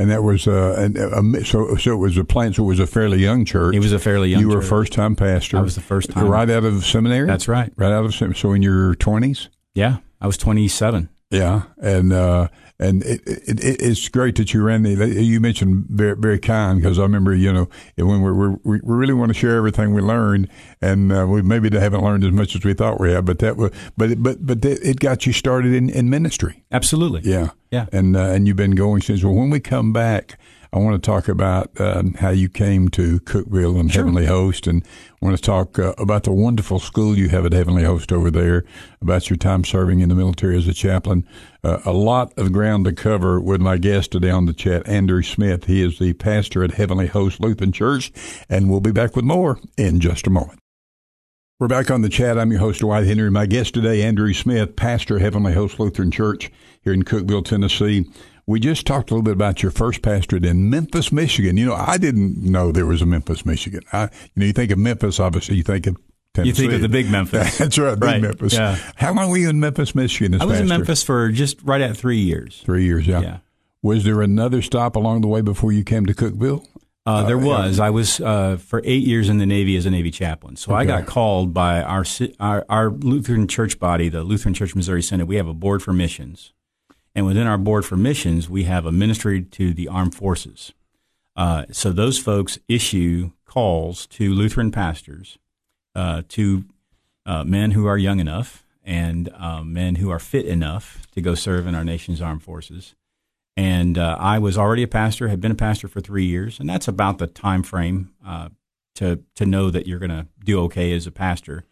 And 0.00 0.10
that 0.10 0.22
was 0.22 0.46
uh, 0.46 0.76
and 0.78 0.96
uh, 0.96 1.44
so 1.44 1.74
so 1.76 1.92
it 1.92 1.96
was 1.96 2.16
a 2.16 2.24
plant. 2.24 2.54
So 2.54 2.62
it 2.62 2.66
was 2.66 2.78
a 2.80 2.86
fairly 2.86 3.18
young 3.18 3.44
church. 3.44 3.74
It 3.74 3.80
was 3.80 3.92
a 3.92 3.98
fairly 3.98 4.30
young. 4.30 4.40
You 4.40 4.48
were 4.48 4.60
church. 4.60 4.68
first 4.68 4.92
time 4.92 5.16
pastor. 5.16 5.58
I 5.58 5.60
was 5.60 5.74
the 5.74 5.80
first 5.80 6.10
time. 6.10 6.28
right 6.28 6.48
out 6.48 6.64
of 6.64 6.84
seminary. 6.84 7.26
That's 7.26 7.48
right. 7.48 7.72
Right 7.76 7.92
out 7.92 8.04
of 8.04 8.14
seminary. 8.14 8.38
So 8.38 8.52
in 8.52 8.62
your 8.62 8.94
twenties. 8.94 9.48
Yeah, 9.74 9.98
I 10.20 10.28
was 10.28 10.36
twenty 10.36 10.68
seven. 10.68 11.08
Yeah, 11.30 11.64
and 11.76 12.10
uh, 12.10 12.48
and 12.78 13.02
it, 13.02 13.20
it, 13.26 13.60
it's 13.60 14.08
great 14.08 14.36
that 14.36 14.54
you 14.54 14.62
ran 14.62 14.82
the. 14.82 15.22
You 15.22 15.40
mentioned 15.40 15.84
very 15.90 16.16
very 16.16 16.38
kind 16.38 16.80
because 16.80 16.98
I 16.98 17.02
remember 17.02 17.34
you 17.34 17.52
know 17.52 17.68
when 17.96 18.22
we 18.22 18.32
we 18.32 18.80
we 18.82 18.94
really 18.94 19.12
want 19.12 19.28
to 19.28 19.34
share 19.34 19.56
everything 19.56 19.92
we 19.92 20.00
learned, 20.00 20.48
and 20.80 21.12
uh, 21.12 21.26
we 21.28 21.42
maybe 21.42 21.68
haven't 21.76 22.02
learned 22.02 22.24
as 22.24 22.32
much 22.32 22.54
as 22.56 22.64
we 22.64 22.72
thought 22.72 22.98
we 22.98 23.12
had, 23.12 23.26
but 23.26 23.40
that 23.40 23.58
was 23.58 23.72
but 23.98 24.22
but 24.22 24.46
but 24.46 24.64
it 24.64 25.00
got 25.00 25.26
you 25.26 25.34
started 25.34 25.74
in, 25.74 25.90
in 25.90 26.08
ministry. 26.08 26.64
Absolutely. 26.72 27.20
Yeah, 27.24 27.50
yeah, 27.70 27.86
and 27.92 28.16
uh, 28.16 28.20
and 28.20 28.48
you've 28.48 28.56
been 28.56 28.74
going 28.74 29.02
since. 29.02 29.22
Well, 29.22 29.34
when 29.34 29.50
we 29.50 29.60
come 29.60 29.92
back. 29.92 30.38
I 30.72 30.78
want 30.78 31.02
to 31.02 31.06
talk 31.06 31.28
about 31.28 31.70
um, 31.80 32.14
how 32.14 32.30
you 32.30 32.48
came 32.48 32.88
to 32.90 33.20
Cookeville 33.20 33.80
and 33.80 33.90
sure. 33.90 34.02
Heavenly 34.02 34.26
Host, 34.26 34.66
and 34.66 34.84
I 35.20 35.24
want 35.24 35.36
to 35.36 35.42
talk 35.42 35.78
uh, 35.78 35.94
about 35.96 36.24
the 36.24 36.32
wonderful 36.32 36.78
school 36.78 37.16
you 37.16 37.30
have 37.30 37.46
at 37.46 37.52
Heavenly 37.52 37.84
Host 37.84 38.12
over 38.12 38.30
there, 38.30 38.64
about 39.00 39.30
your 39.30 39.38
time 39.38 39.64
serving 39.64 40.00
in 40.00 40.10
the 40.10 40.14
military 40.14 40.58
as 40.58 40.68
a 40.68 40.74
chaplain. 40.74 41.26
Uh, 41.64 41.78
a 41.84 41.92
lot 41.92 42.36
of 42.36 42.52
ground 42.52 42.84
to 42.84 42.92
cover 42.92 43.40
with 43.40 43.60
my 43.60 43.78
guest 43.78 44.12
today 44.12 44.30
on 44.30 44.46
the 44.46 44.52
chat, 44.52 44.86
Andrew 44.86 45.22
Smith. 45.22 45.64
He 45.64 45.82
is 45.82 45.98
the 45.98 46.12
pastor 46.12 46.62
at 46.62 46.72
Heavenly 46.72 47.06
Host 47.06 47.40
Lutheran 47.40 47.72
Church, 47.72 48.12
and 48.48 48.68
we'll 48.68 48.80
be 48.80 48.92
back 48.92 49.16
with 49.16 49.24
more 49.24 49.58
in 49.76 50.00
just 50.00 50.26
a 50.26 50.30
moment. 50.30 50.58
We're 51.60 51.66
back 51.66 51.90
on 51.90 52.02
the 52.02 52.08
chat. 52.08 52.38
I'm 52.38 52.52
your 52.52 52.60
host, 52.60 52.80
Dwight 52.80 53.04
Henry. 53.04 53.32
My 53.32 53.46
guest 53.46 53.74
today, 53.74 54.02
Andrew 54.02 54.32
Smith, 54.32 54.76
pastor 54.76 55.18
Heavenly 55.18 55.54
Host 55.54 55.80
Lutheran 55.80 56.12
Church 56.12 56.52
here 56.82 56.92
in 56.92 57.02
Cookeville, 57.02 57.44
Tennessee. 57.44 58.06
We 58.48 58.60
just 58.60 58.86
talked 58.86 59.10
a 59.10 59.14
little 59.14 59.22
bit 59.22 59.34
about 59.34 59.62
your 59.62 59.70
first 59.70 60.00
pastorate 60.00 60.46
in 60.46 60.70
Memphis, 60.70 61.12
Michigan. 61.12 61.58
You 61.58 61.66
know, 61.66 61.74
I 61.74 61.98
didn't 61.98 62.42
know 62.42 62.72
there 62.72 62.86
was 62.86 63.02
a 63.02 63.06
Memphis, 63.06 63.44
Michigan. 63.44 63.82
I, 63.92 64.04
you 64.04 64.08
know, 64.36 64.46
you 64.46 64.52
think 64.54 64.70
of 64.70 64.78
Memphis, 64.78 65.20
obviously, 65.20 65.56
you 65.56 65.62
think 65.62 65.86
of 65.86 65.98
Tennessee. 66.32 66.48
You 66.48 66.54
think 66.54 66.72
of 66.72 66.80
the 66.80 66.88
big 66.88 67.10
Memphis. 67.10 67.58
That's 67.58 67.78
right, 67.78 67.92
big 68.00 68.02
right. 68.08 68.22
Memphis. 68.22 68.54
Yeah. 68.54 68.78
How 68.96 69.12
long 69.12 69.28
were 69.28 69.36
you 69.36 69.50
in 69.50 69.60
Memphis, 69.60 69.94
Michigan? 69.94 70.40
I 70.40 70.46
was 70.46 70.54
pastor? 70.54 70.62
in 70.62 70.68
Memphis 70.70 71.02
for 71.02 71.28
just 71.30 71.62
right 71.62 71.82
at 71.82 71.94
three 71.94 72.20
years. 72.20 72.62
Three 72.64 72.84
years, 72.84 73.06
yeah. 73.06 73.20
Yeah. 73.20 73.38
Was 73.82 74.04
there 74.04 74.22
another 74.22 74.62
stop 74.62 74.96
along 74.96 75.20
the 75.20 75.28
way 75.28 75.42
before 75.42 75.70
you 75.70 75.84
came 75.84 76.06
to 76.06 76.14
Cookeville? 76.14 76.66
Uh, 77.04 77.24
there 77.24 77.38
was. 77.38 77.78
I 77.78 77.90
was 77.90 78.18
uh, 78.18 78.56
for 78.56 78.80
eight 78.84 79.04
years 79.06 79.28
in 79.28 79.36
the 79.36 79.46
Navy 79.46 79.76
as 79.76 79.84
a 79.84 79.90
Navy 79.90 80.10
chaplain. 80.10 80.56
So 80.56 80.72
Okay. 80.72 80.80
I 80.80 80.84
got 80.86 81.06
called 81.06 81.52
by 81.52 81.82
our, 81.82 82.04
our 82.40 82.64
our 82.70 82.90
Lutheran 82.90 83.46
church 83.46 83.78
body, 83.78 84.08
the 84.08 84.24
Lutheran 84.24 84.54
Church 84.54 84.74
Missouri 84.74 85.02
Synod. 85.02 85.28
We 85.28 85.36
have 85.36 85.46
a 85.48 85.54
board 85.54 85.82
for 85.82 85.92
missions, 85.92 86.52
and 87.18 87.26
within 87.26 87.48
our 87.48 87.58
board 87.58 87.84
for 87.84 87.96
missions, 87.96 88.48
we 88.48 88.62
have 88.62 88.86
a 88.86 88.92
ministry 88.92 89.42
to 89.42 89.74
the 89.74 89.88
armed 89.88 90.14
forces. 90.14 90.72
Uh, 91.34 91.64
so 91.72 91.90
those 91.90 92.16
folks 92.16 92.60
issue 92.68 93.32
calls 93.44 94.06
to 94.06 94.32
Lutheran 94.32 94.70
pastors, 94.70 95.36
uh, 95.96 96.22
to 96.28 96.64
uh, 97.26 97.42
men 97.42 97.72
who 97.72 97.86
are 97.86 97.98
young 97.98 98.20
enough 98.20 98.64
and 98.84 99.30
um, 99.34 99.72
men 99.72 99.96
who 99.96 100.10
are 100.10 100.20
fit 100.20 100.46
enough 100.46 101.08
to 101.10 101.20
go 101.20 101.34
serve 101.34 101.66
in 101.66 101.74
our 101.74 101.82
nation's 101.82 102.22
armed 102.22 102.44
forces. 102.44 102.94
And 103.56 103.98
uh, 103.98 104.16
I 104.20 104.38
was 104.38 104.56
already 104.56 104.84
a 104.84 104.88
pastor, 104.88 105.26
had 105.26 105.40
been 105.40 105.50
a 105.50 105.56
pastor 105.56 105.88
for 105.88 106.00
three 106.00 106.24
years, 106.24 106.60
and 106.60 106.70
that's 106.70 106.86
about 106.86 107.18
the 107.18 107.26
time 107.26 107.64
frame 107.64 108.12
uh, 108.24 108.50
to 108.94 109.24
to 109.34 109.44
know 109.44 109.70
that 109.70 109.88
you're 109.88 109.98
going 109.98 110.10
to 110.10 110.28
do 110.44 110.60
okay 110.66 110.92
as 110.92 111.04
a 111.08 111.10
pastor. 111.10 111.64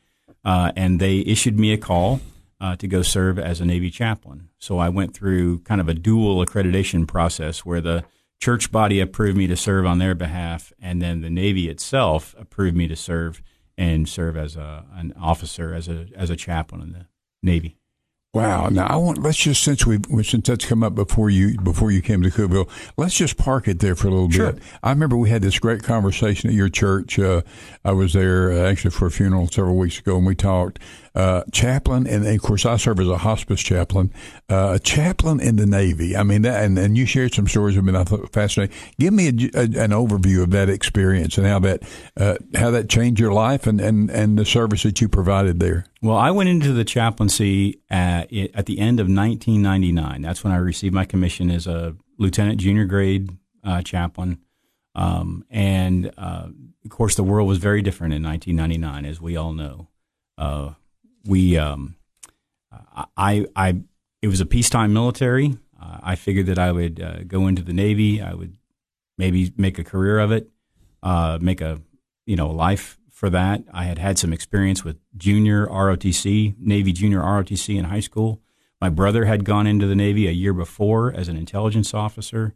Uh, 0.44 0.72
and 0.74 0.98
they 0.98 1.18
issued 1.18 1.56
me 1.56 1.72
a 1.72 1.78
call 1.78 2.20
uh, 2.60 2.76
to 2.76 2.86
go 2.86 3.02
serve 3.02 3.38
as 3.38 3.60
a 3.60 3.64
Navy 3.66 3.90
chaplain. 3.90 4.48
So 4.58 4.78
I 4.78 4.88
went 4.88 5.14
through 5.14 5.60
kind 5.60 5.80
of 5.80 5.88
a 5.88 5.94
dual 5.94 6.44
accreditation 6.44 7.06
process 7.06 7.64
where 7.64 7.80
the 7.80 8.04
church 8.40 8.70
body 8.72 9.00
approved 9.00 9.36
me 9.36 9.46
to 9.46 9.56
serve 9.56 9.86
on 9.86 9.98
their 9.98 10.14
behalf, 10.14 10.72
and 10.80 11.00
then 11.02 11.20
the 11.20 11.30
Navy 11.30 11.68
itself 11.68 12.34
approved 12.38 12.76
me 12.76 12.88
to 12.88 12.96
serve 12.96 13.42
and 13.78 14.08
serve 14.08 14.36
as 14.36 14.56
a 14.56 14.86
an 14.94 15.12
officer 15.20 15.74
as 15.74 15.86
a 15.88 16.06
as 16.16 16.30
a 16.30 16.36
chaplain 16.36 16.80
in 16.82 16.92
the 16.92 17.06
Navy. 17.42 17.76
Wow. 18.34 18.68
Now 18.68 18.86
I 18.86 18.96
want 18.96 19.22
let's 19.22 19.38
just 19.38 19.62
since 19.62 19.86
we 19.86 19.98
since 20.22 20.46
that's 20.46 20.66
come 20.66 20.82
up 20.82 20.94
before 20.94 21.30
you 21.30 21.56
before 21.58 21.90
you 21.90 22.02
came 22.02 22.20
to 22.22 22.28
Cookeville, 22.30 22.68
let's 22.98 23.14
just 23.14 23.38
park 23.38 23.66
it 23.66 23.78
there 23.80 23.94
for 23.94 24.08
a 24.08 24.10
little 24.10 24.30
Sure. 24.30 24.52
bit. 24.52 24.62
I 24.82 24.90
remember 24.90 25.16
we 25.16 25.30
had 25.30 25.40
this 25.40 25.58
great 25.58 25.82
conversation 25.82 26.50
at 26.50 26.54
your 26.54 26.68
church. 26.68 27.18
Uh, 27.18 27.40
I 27.84 27.92
was 27.92 28.12
there 28.12 28.52
uh, 28.52 28.70
actually 28.70 28.90
for 28.90 29.06
a 29.06 29.10
funeral 29.10 29.48
several 29.48 29.76
weeks 29.78 29.98
ago, 30.00 30.18
and 30.18 30.26
we 30.26 30.34
talked 30.34 30.78
uh, 31.16 31.42
chaplain, 31.50 32.06
and, 32.06 32.26
of 32.26 32.42
course 32.42 32.66
I 32.66 32.76
serve 32.76 33.00
as 33.00 33.08
a 33.08 33.16
hospice 33.16 33.62
chaplain. 33.62 34.12
Uh, 34.50 34.72
a 34.74 34.78
chaplain 34.78 35.40
in 35.40 35.56
the 35.56 35.64
Navy. 35.64 36.14
I 36.14 36.22
mean, 36.22 36.42
that, 36.42 36.62
and 36.62 36.78
and 36.78 36.96
you 36.96 37.06
shared 37.06 37.32
some 37.32 37.48
stories 37.48 37.74
with 37.74 37.86
me. 37.86 37.98
I 37.98 38.04
thought 38.04 38.30
fascinating. 38.34 38.76
Give 39.00 39.14
me 39.14 39.28
a, 39.28 39.58
a, 39.58 39.62
an 39.62 39.90
overview 39.92 40.42
of 40.42 40.50
that 40.50 40.68
experience 40.68 41.38
and 41.38 41.46
how 41.46 41.58
that 41.60 41.82
uh, 42.18 42.36
how 42.54 42.70
that 42.70 42.90
changed 42.90 43.18
your 43.18 43.32
life 43.32 43.66
and, 43.66 43.80
and, 43.80 44.10
and 44.10 44.38
the 44.38 44.44
service 44.44 44.82
that 44.82 45.00
you 45.00 45.08
provided 45.08 45.58
there. 45.58 45.86
Well, 46.02 46.18
I 46.18 46.30
went 46.32 46.50
into 46.50 46.74
the 46.74 46.84
chaplaincy 46.84 47.80
at, 47.88 48.30
at 48.32 48.66
the 48.66 48.78
end 48.78 49.00
of 49.00 49.06
1999. 49.06 50.20
That's 50.20 50.44
when 50.44 50.52
I 50.52 50.58
received 50.58 50.94
my 50.94 51.06
commission 51.06 51.50
as 51.50 51.66
a 51.66 51.96
lieutenant 52.18 52.60
junior 52.60 52.84
grade 52.84 53.30
uh, 53.64 53.80
chaplain. 53.80 54.38
Um, 54.94 55.46
and 55.50 56.12
uh, 56.18 56.48
of 56.84 56.90
course, 56.90 57.14
the 57.14 57.24
world 57.24 57.48
was 57.48 57.58
very 57.58 57.80
different 57.80 58.12
in 58.12 58.22
1999, 58.22 59.10
as 59.10 59.18
we 59.18 59.36
all 59.36 59.54
know. 59.54 59.88
Uh, 60.36 60.74
we, 61.26 61.56
um, 61.58 61.96
I, 63.16 63.46
I, 63.54 63.76
it 64.22 64.28
was 64.28 64.40
a 64.40 64.46
peacetime 64.46 64.92
military. 64.92 65.56
Uh, 65.80 65.98
I 66.02 66.14
figured 66.14 66.46
that 66.46 66.58
I 66.58 66.72
would 66.72 67.00
uh, 67.00 67.24
go 67.26 67.46
into 67.46 67.62
the 67.62 67.72
Navy. 67.72 68.22
I 68.22 68.34
would 68.34 68.56
maybe 69.18 69.52
make 69.56 69.78
a 69.78 69.84
career 69.84 70.18
of 70.18 70.32
it, 70.32 70.48
uh, 71.02 71.38
make 71.40 71.60
a, 71.60 71.80
you 72.26 72.36
know, 72.36 72.50
life 72.50 72.98
for 73.10 73.30
that. 73.30 73.62
I 73.72 73.84
had 73.84 73.98
had 73.98 74.18
some 74.18 74.32
experience 74.32 74.84
with 74.84 74.98
junior 75.16 75.66
ROTC, 75.66 76.54
Navy 76.58 76.92
junior 76.92 77.20
ROTC 77.20 77.78
in 77.78 77.86
high 77.86 78.00
school. 78.00 78.40
My 78.80 78.90
brother 78.90 79.24
had 79.24 79.44
gone 79.44 79.66
into 79.66 79.86
the 79.86 79.94
Navy 79.94 80.28
a 80.28 80.32
year 80.32 80.52
before 80.52 81.12
as 81.14 81.28
an 81.28 81.36
intelligence 81.36 81.94
officer. 81.94 82.54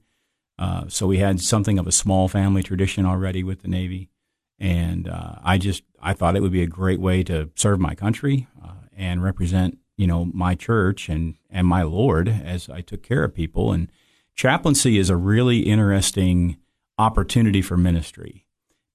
Uh, 0.59 0.85
so 0.89 1.07
we 1.07 1.17
had 1.17 1.41
something 1.41 1.79
of 1.79 1.87
a 1.87 1.93
small 1.93 2.29
family 2.29 2.63
tradition 2.63 3.07
already 3.07 3.43
with 3.43 3.63
the 3.63 3.69
Navy. 3.69 4.11
And 4.59 5.09
uh, 5.09 5.37
I 5.43 5.57
just, 5.57 5.83
I 6.03 6.13
thought 6.15 6.37
it 6.37 6.43
would 6.43 6.53
be 6.53 6.63
a 6.63 6.67
great 6.67 7.01
way 7.01 7.23
to 7.25 7.51
serve 7.55 7.81
my 7.81 7.95
country 7.95 8.47
uh, 8.63 8.73
and 8.97 9.23
represent, 9.23 9.79
you 9.97 10.07
know, 10.07 10.25
my 10.27 10.55
church 10.55 11.09
and, 11.09 11.35
and 11.51 11.67
my 11.67 11.83
Lord 11.83 12.29
as 12.29 12.69
I 12.69 12.81
took 12.81 13.03
care 13.03 13.25
of 13.25 13.35
people. 13.35 13.73
And 13.73 13.91
chaplaincy 14.35 14.99
is 14.99 15.11
a 15.11 15.17
really 15.17 15.61
interesting 15.61 16.57
opportunity 16.99 17.63
for 17.63 17.77
ministry 17.77 18.47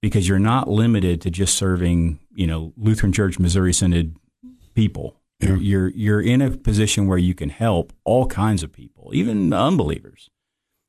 because 0.02 0.28
you're 0.28 0.40
not 0.40 0.68
limited 0.68 1.22
to 1.22 1.32
just 1.32 1.56
serving, 1.56 2.20
you 2.34 2.48
know, 2.48 2.74
Lutheran 2.78 3.12
Church 3.12 3.40
Missouri 3.40 3.74
Synod 3.74 4.16
people. 4.74 5.20
Yeah. 5.40 5.56
You're 5.56 5.90
you're 5.90 6.22
in 6.22 6.42
a 6.42 6.52
position 6.52 7.08
where 7.08 7.18
you 7.18 7.36
can 7.36 7.50
help 7.50 7.92
all 8.06 8.26
kinds 8.26 8.64
of 8.64 8.72
people, 8.72 9.12
even 9.14 9.52
unbelievers, 9.52 10.30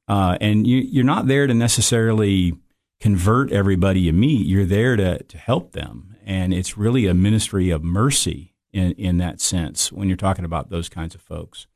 uh, 0.07 0.39
and 0.41 0.67
you, 0.67 0.79
you're 0.79 1.03
not 1.05 1.27
there 1.27 1.49
to 1.49 1.55
necessarily 1.55 2.57
convert 3.01 3.53
everybody 3.53 4.01
you 4.01 4.13
meet. 4.13 4.47
You're 4.47 4.65
there 4.65 4.97
to 4.97 5.23
to 5.23 5.39
help 5.39 5.73
them, 5.73 6.17
and 6.25 6.53
it's 6.53 6.79
really 6.79 7.07
a 7.07 7.15
ministry 7.15 7.71
of 7.71 7.83
mercy 7.83 8.55
in 8.73 8.93
in 8.93 9.19
that 9.19 9.41
sense 9.41 9.93
when 9.93 10.09
you're 10.09 10.17
talking 10.17 10.45
about 10.45 10.71
those 10.71 10.89
kinds 10.89 11.15
of 11.15 11.21
folks. 11.21 11.67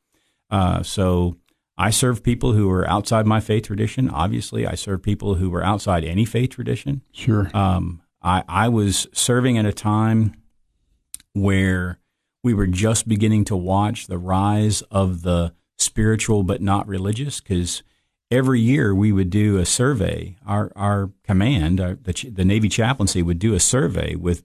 Uh, 0.51 0.83
so 0.83 1.37
I 1.79 1.91
serve 1.91 2.23
people 2.23 2.53
who 2.53 2.71
are 2.71 2.87
outside 2.89 3.27
my 3.27 3.41
faith 3.41 3.65
tradition. 3.65 4.11
Obviously, 4.11 4.67
I 4.67 4.75
serve 4.75 5.03
people 5.03 5.37
who 5.37 5.49
were 5.49 5.65
outside 5.65 6.05
any 6.05 6.27
faith 6.27 6.51
tradition. 6.51 7.03
Sure. 7.13 7.51
Um, 7.55 8.03
I, 8.23 8.45
I 8.49 8.69
was 8.69 9.07
serving 9.15 9.57
at 9.57 9.65
a 9.65 9.73
time 9.73 10.35
where 11.33 11.99
we 12.43 12.53
were 12.53 12.67
just 12.67 13.09
beginning 13.09 13.45
to 13.47 13.57
watch 13.57 14.09
the 14.09 14.19
rise 14.19 14.83
of 14.91 15.23
the 15.23 15.55
spiritual 15.79 16.43
but 16.43 16.61
not 16.61 16.87
religious 16.87 17.41
because 17.41 17.83
every 18.31 18.61
year 18.61 18.95
we 18.95 19.13
would 19.13 19.31
do 19.31 19.59
a 19.59 19.67
survey. 19.67 20.37
Our, 20.47 20.73
our 20.77 21.11
command, 21.25 21.81
our, 21.81 21.95
the, 21.95 22.13
the 22.31 22.45
Navy 22.45 22.69
chaplaincy, 22.69 23.23
would 23.23 23.39
do 23.39 23.55
a 23.55 23.61
survey 23.61 24.15
with 24.15 24.43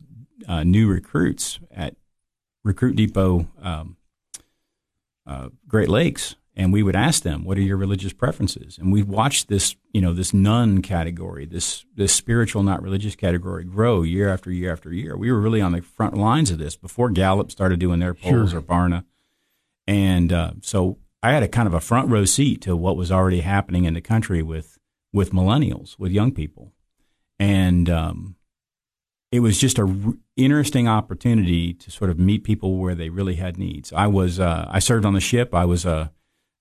uh, 0.48 0.64
new 0.64 0.88
recruits 0.88 1.60
at 1.72 1.96
Recruit 2.64 2.96
Depot, 2.96 3.48
um, 3.62 3.98
uh, 5.28 5.50
Great 5.68 5.90
Lakes, 5.90 6.36
and 6.56 6.72
we 6.72 6.82
would 6.84 6.96
ask 6.96 7.24
them, 7.24 7.44
"What 7.44 7.58
are 7.58 7.62
your 7.62 7.78
religious 7.78 8.14
preferences?" 8.14 8.78
And 8.78 8.92
we 8.92 9.04
watched 9.04 9.50
this, 9.50 9.76
you 9.92 10.02
know, 10.02 10.14
this 10.14 10.34
none 10.34 10.82
category, 10.82 11.46
this 11.46 11.86
this 11.96 12.14
spiritual, 12.14 12.64
not 12.64 12.82
religious 12.82 13.16
category, 13.16 13.64
grow 13.66 14.04
year 14.04 14.30
after 14.30 14.52
year 14.52 14.72
after 14.72 14.94
year. 14.94 15.18
We 15.18 15.32
were 15.32 15.40
really 15.40 15.62
on 15.62 15.74
the 15.74 15.82
front 15.82 16.16
lines 16.16 16.50
of 16.52 16.58
this 16.58 16.76
before 16.76 17.10
Gallup 17.10 17.52
started 17.52 17.80
doing 17.80 18.00
their 18.00 18.14
polls 18.14 18.52
Sure. 18.52 18.60
or 18.60 18.64
Barna, 18.64 19.04
and 19.86 20.32
uh, 20.32 20.52
so 20.62 20.98
I 21.26 21.32
had 21.32 21.42
a 21.42 21.48
kind 21.48 21.68
of 21.68 21.74
a 21.74 21.80
front 21.80 22.08
row 22.10 22.24
seat 22.26 22.62
to 22.62 22.76
what 22.76 22.96
was 22.96 23.12
already 23.12 23.40
happening 23.40 23.86
in 23.86 23.96
the 23.96 24.02
country 24.02 24.44
with 24.44 24.78
with 25.12 25.32
millennials, 25.32 25.98
with 25.98 26.12
young 26.12 26.32
people, 26.32 26.72
and 27.40 27.90
um, 27.90 28.36
it 29.32 29.40
was 29.40 29.60
just 29.60 29.80
a 29.80 29.88
r- 29.88 30.14
interesting 30.38 30.88
opportunity 30.88 31.74
to 31.74 31.90
sort 31.90 32.12
of 32.12 32.20
meet 32.20 32.44
people 32.44 32.78
where 32.78 32.94
they 32.94 33.10
really 33.10 33.36
had 33.36 33.58
needs. 33.58 33.92
I 33.92 34.06
was 34.06 34.40
uh, 34.40 34.68
I 34.70 34.78
served 34.78 35.04
on 35.04 35.16
the 35.16 35.20
ship. 35.20 35.56
I 35.56 35.66
was 35.66 35.84
a 35.84 36.12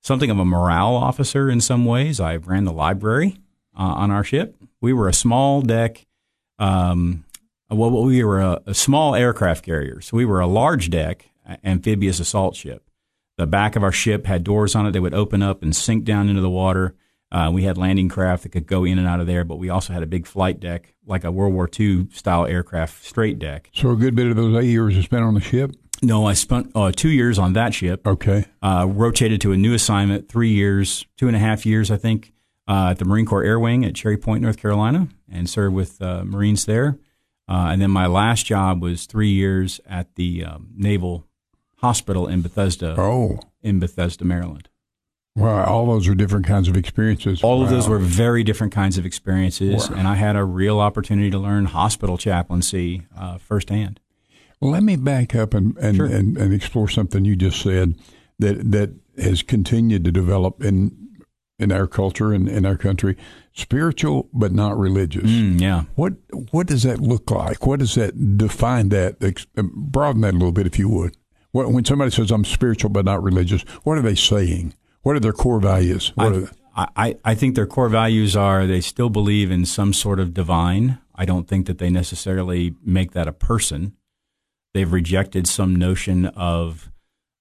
something 0.01 0.31
of 0.31 0.39
a 0.39 0.47
morale 0.47 0.95
officer 0.95 1.51
in 1.51 1.61
some 1.61 1.85
ways. 1.85 2.19
I 2.19 2.37
ran 2.37 2.65
the 2.65 2.73
library 2.73 3.37
uh, 3.79 3.83
on 3.83 4.11
our 4.11 4.25
ship. 4.25 4.57
We 4.81 4.95
were 4.95 5.09
a 5.09 5.15
small 5.15 5.61
deck. 5.61 6.07
Um, 6.59 7.27
well, 7.69 7.91
we 8.03 8.25
were 8.25 8.41
a, 8.41 8.63
a, 8.65 8.75
small 8.75 9.15
aircraft 9.15 9.63
carrier, 9.63 10.01
so 10.01 10.17
we 10.17 10.25
were 10.25 10.41
a 10.41 10.47
large 10.47 10.89
deck 10.89 11.27
amphibious 11.63 12.19
assault 12.19 12.57
ship. 12.57 12.89
The 13.37 13.47
back 13.47 13.77
of 13.77 13.83
our 13.83 13.93
ship 13.93 14.27
had 14.27 14.45
doors 14.45 14.75
on 14.75 14.87
it 14.87 14.93
that 14.93 15.03
would 15.03 15.15
open 15.15 15.43
up 15.43 15.63
and 15.63 15.75
sink 15.75 16.05
down 16.05 16.29
into 16.29 16.41
the 16.41 16.51
water. 16.51 16.95
Uh, 17.33 17.51
we 17.53 17.65
had 17.65 17.77
landing 17.77 18.09
craft 18.09 18.45
that 18.45 18.51
could 18.51 18.67
go 18.67 18.85
in 18.85 18.99
and 18.99 19.09
out 19.09 19.21
of 19.21 19.27
there, 19.27 19.43
but 19.43 19.57
we 19.57 19.69
also 19.69 19.93
had 19.93 20.05
a 20.05 20.07
big 20.07 20.25
flight 20.27 20.61
deck, 20.61 20.95
like 21.05 21.25
a 21.25 21.33
World 21.33 21.53
War 21.53 21.69
II 21.79 22.07
style 22.13 22.47
aircraft 22.47 23.05
straight 23.05 23.41
deck. 23.41 23.71
So 23.75 23.91
a 23.91 23.97
good 23.97 24.15
bit 24.15 24.29
of 24.29 24.37
those 24.37 24.57
eight 24.63 24.69
years 24.69 24.95
you 24.97 25.03
spent 25.03 25.25
on 25.25 25.35
the 25.35 25.41
ship. 25.41 25.73
No, 26.01 26.27
I 26.27 26.35
spent 26.35 26.71
uh, 26.75 26.93
two 26.95 27.09
years 27.09 27.39
on 27.39 27.55
that 27.55 27.75
ship. 27.75 28.07
Okay. 28.07 28.45
Uh, 28.63 28.87
rotated 28.89 29.41
to 29.41 29.53
a 29.53 29.57
new 29.57 29.75
assignment, 29.75 30.29
three 30.29 30.51
years, 30.51 31.07
two 31.17 31.27
and 31.27 31.37
a 31.37 31.41
half 31.41 31.67
years, 31.67 31.91
I 31.91 31.97
think, 31.97 32.33
uh, 32.69 32.89
at 32.91 32.99
the 32.99 33.05
Marine 33.05 33.27
Corps 33.27 33.43
Air 33.43 33.59
Wing 33.59 33.85
at 33.85 33.95
Cherry 33.95 34.17
Point, 34.17 34.43
North 34.43 34.59
Carolina, 34.59 35.09
and 35.29 35.49
served 35.49 35.75
with 35.75 36.01
uh, 36.03 36.25
Marines 36.25 36.67
there. 36.67 36.99
Uh, 37.49 37.69
and 37.73 37.83
then 37.83 37.91
my 37.91 38.07
last 38.07 38.47
job 38.47 38.81
was 38.81 39.07
three 39.07 39.31
years 39.31 39.81
at 39.87 40.15
the 40.15 40.45
um, 40.45 40.69
Naval 40.77 41.27
Hospital 41.85 42.27
in 42.27 42.41
Bethesda. 42.41 42.95
Oh. 42.99 43.41
In 43.63 43.79
Bethesda, 43.79 44.25
Maryland. 44.25 44.71
Wow, 45.37 45.65
all 45.65 45.87
those 45.87 46.09
are 46.09 46.15
different 46.15 46.47
kinds 46.47 46.67
of 46.69 46.77
experiences. 46.77 47.43
All 47.43 47.59
wow. 47.59 47.65
of 47.65 47.71
those 47.71 47.89
were 47.89 47.99
very 47.99 48.43
different 48.43 48.73
kinds 48.73 48.97
of 48.97 49.05
experiences, 49.05 49.91
wow. 49.91 49.97
and 49.99 50.09
I 50.09 50.15
had 50.15 50.35
a 50.37 50.45
real 50.45 50.81
opportunity 50.81 51.29
to 51.31 51.39
learn 51.39 51.67
hospital 51.67 52.17
chaplaincy 52.17 53.03
uh, 53.19 53.37
firsthand. 53.37 54.01
Well, 54.61 54.71
let 54.71 54.83
me 54.83 54.97
back 54.97 55.35
up 55.35 55.53
and 55.53 55.77
and, 55.79 55.97
sure. 55.97 56.07
and 56.07 56.39
and 56.39 56.55
explore 56.55 56.89
something 56.89 57.25
you 57.25 57.37
just 57.37 57.61
said 57.61 57.97
that 58.39 58.71
that 58.71 58.95
has 59.19 59.43
continued 59.43 60.05
to 60.05 60.13
develop 60.13 60.63
in 60.63 60.97
in 61.59 61.73
our 61.73 61.87
culture 61.87 62.33
and 62.33 62.49
in 62.49 62.65
our 62.65 62.77
country, 62.77 63.17
spiritual 63.53 64.29
but 64.33 64.53
not 64.53 64.79
religious. 64.79 65.31
Mm, 65.31 65.61
yeah. 65.61 65.83
What 65.97 66.15
what 66.53 66.69
does 66.69 66.85
that 66.85 67.01
look 67.01 67.31
like? 67.31 67.67
What 67.67 67.81
does 67.81 67.97
that 67.97 68.39
define 68.39 68.89
that? 68.91 69.19
Broaden 69.57 70.23
that 70.23 70.35
a 70.35 70.39
little 70.39 70.53
bit, 70.53 70.67
if 70.67 70.79
you 70.79 70.89
would. 70.89 71.17
When 71.55 71.85
somebody 71.85 72.11
says 72.11 72.33
I'm 72.33 72.45
spiritual 72.45 72.91
but 72.91 73.05
not 73.05 73.23
religious, 73.23 73.63
what 73.85 73.97
are 73.97 74.03
they 74.03 74.17
saying? 74.17 74.75
What 75.03 75.15
are 75.15 75.21
their 75.21 75.33
core 75.33 75.61
values? 75.61 76.13
I, 76.75 76.89
I, 76.97 77.17
I 77.25 77.35
think 77.37 77.55
their 77.55 77.67
core 77.67 77.89
values 77.89 78.35
are 78.35 78.67
they 78.67 78.81
still 78.81 79.09
believe 79.09 79.53
in 79.53 79.65
some 79.65 79.93
sort 79.93 80.19
of 80.19 80.35
divine. 80.35 80.99
I 81.15 81.25
don't 81.25 81.47
think 81.47 81.67
that 81.67 81.79
they 81.79 81.91
necessarily 81.91 82.75
make 82.85 83.13
that 83.13 83.29
a 83.29 83.33
person. 83.33 83.95
They've 84.73 84.93
rejected 84.93 85.47
some 85.47 85.77
notion 85.77 86.27
of, 86.27 86.91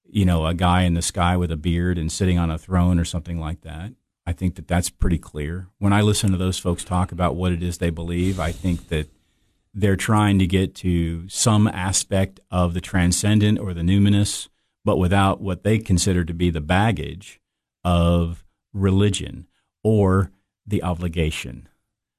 you 0.06 0.26
know, 0.26 0.45
a 0.45 0.54
guy 0.54 0.84
in 0.84 0.93
the 0.93 1.02
sky 1.02 1.36
with 1.36 1.52
a 1.52 1.58
beard 1.58 1.97
and 1.97 2.12
sitting 2.12 2.38
on 2.38 2.52
a 2.52 2.60
throne 2.60 2.99
or 2.99 3.06
something 3.06 3.39
like 3.39 3.62
that. 3.62 3.93
I 4.28 4.34
think 4.34 4.56
that 4.56 4.67
that's 4.67 4.91
pretty 4.91 5.17
clear. 5.17 5.69
When 5.80 5.91
I 5.91 6.02
listen 6.02 6.30
to 6.32 6.38
those 6.38 6.60
folks 6.60 6.84
talk 6.84 7.12
about 7.12 7.36
what 7.36 7.52
it 7.52 7.63
is 7.63 7.80
they 7.80 7.89
believe, 7.89 8.39
I 8.39 8.52
think 8.52 8.89
that 8.89 9.10
they're 9.73 9.95
trying 9.95 10.39
to 10.39 10.47
get 10.47 10.75
to 10.75 11.27
some 11.29 11.67
aspect 11.67 12.39
of 12.51 12.73
the 12.73 12.81
transcendent 12.81 13.59
or 13.59 13.73
the 13.73 13.81
numinous, 13.81 14.47
but 14.86 14.97
without 14.97 15.41
what 15.41 15.63
they 15.63 15.79
consider 15.79 16.23
to 16.23 16.33
be 16.33 16.49
the 16.49 16.62
baggage 16.62 17.39
of 17.83 18.43
religion 18.73 19.47
or 19.83 20.31
the 20.65 20.83
obligation. 20.83 21.67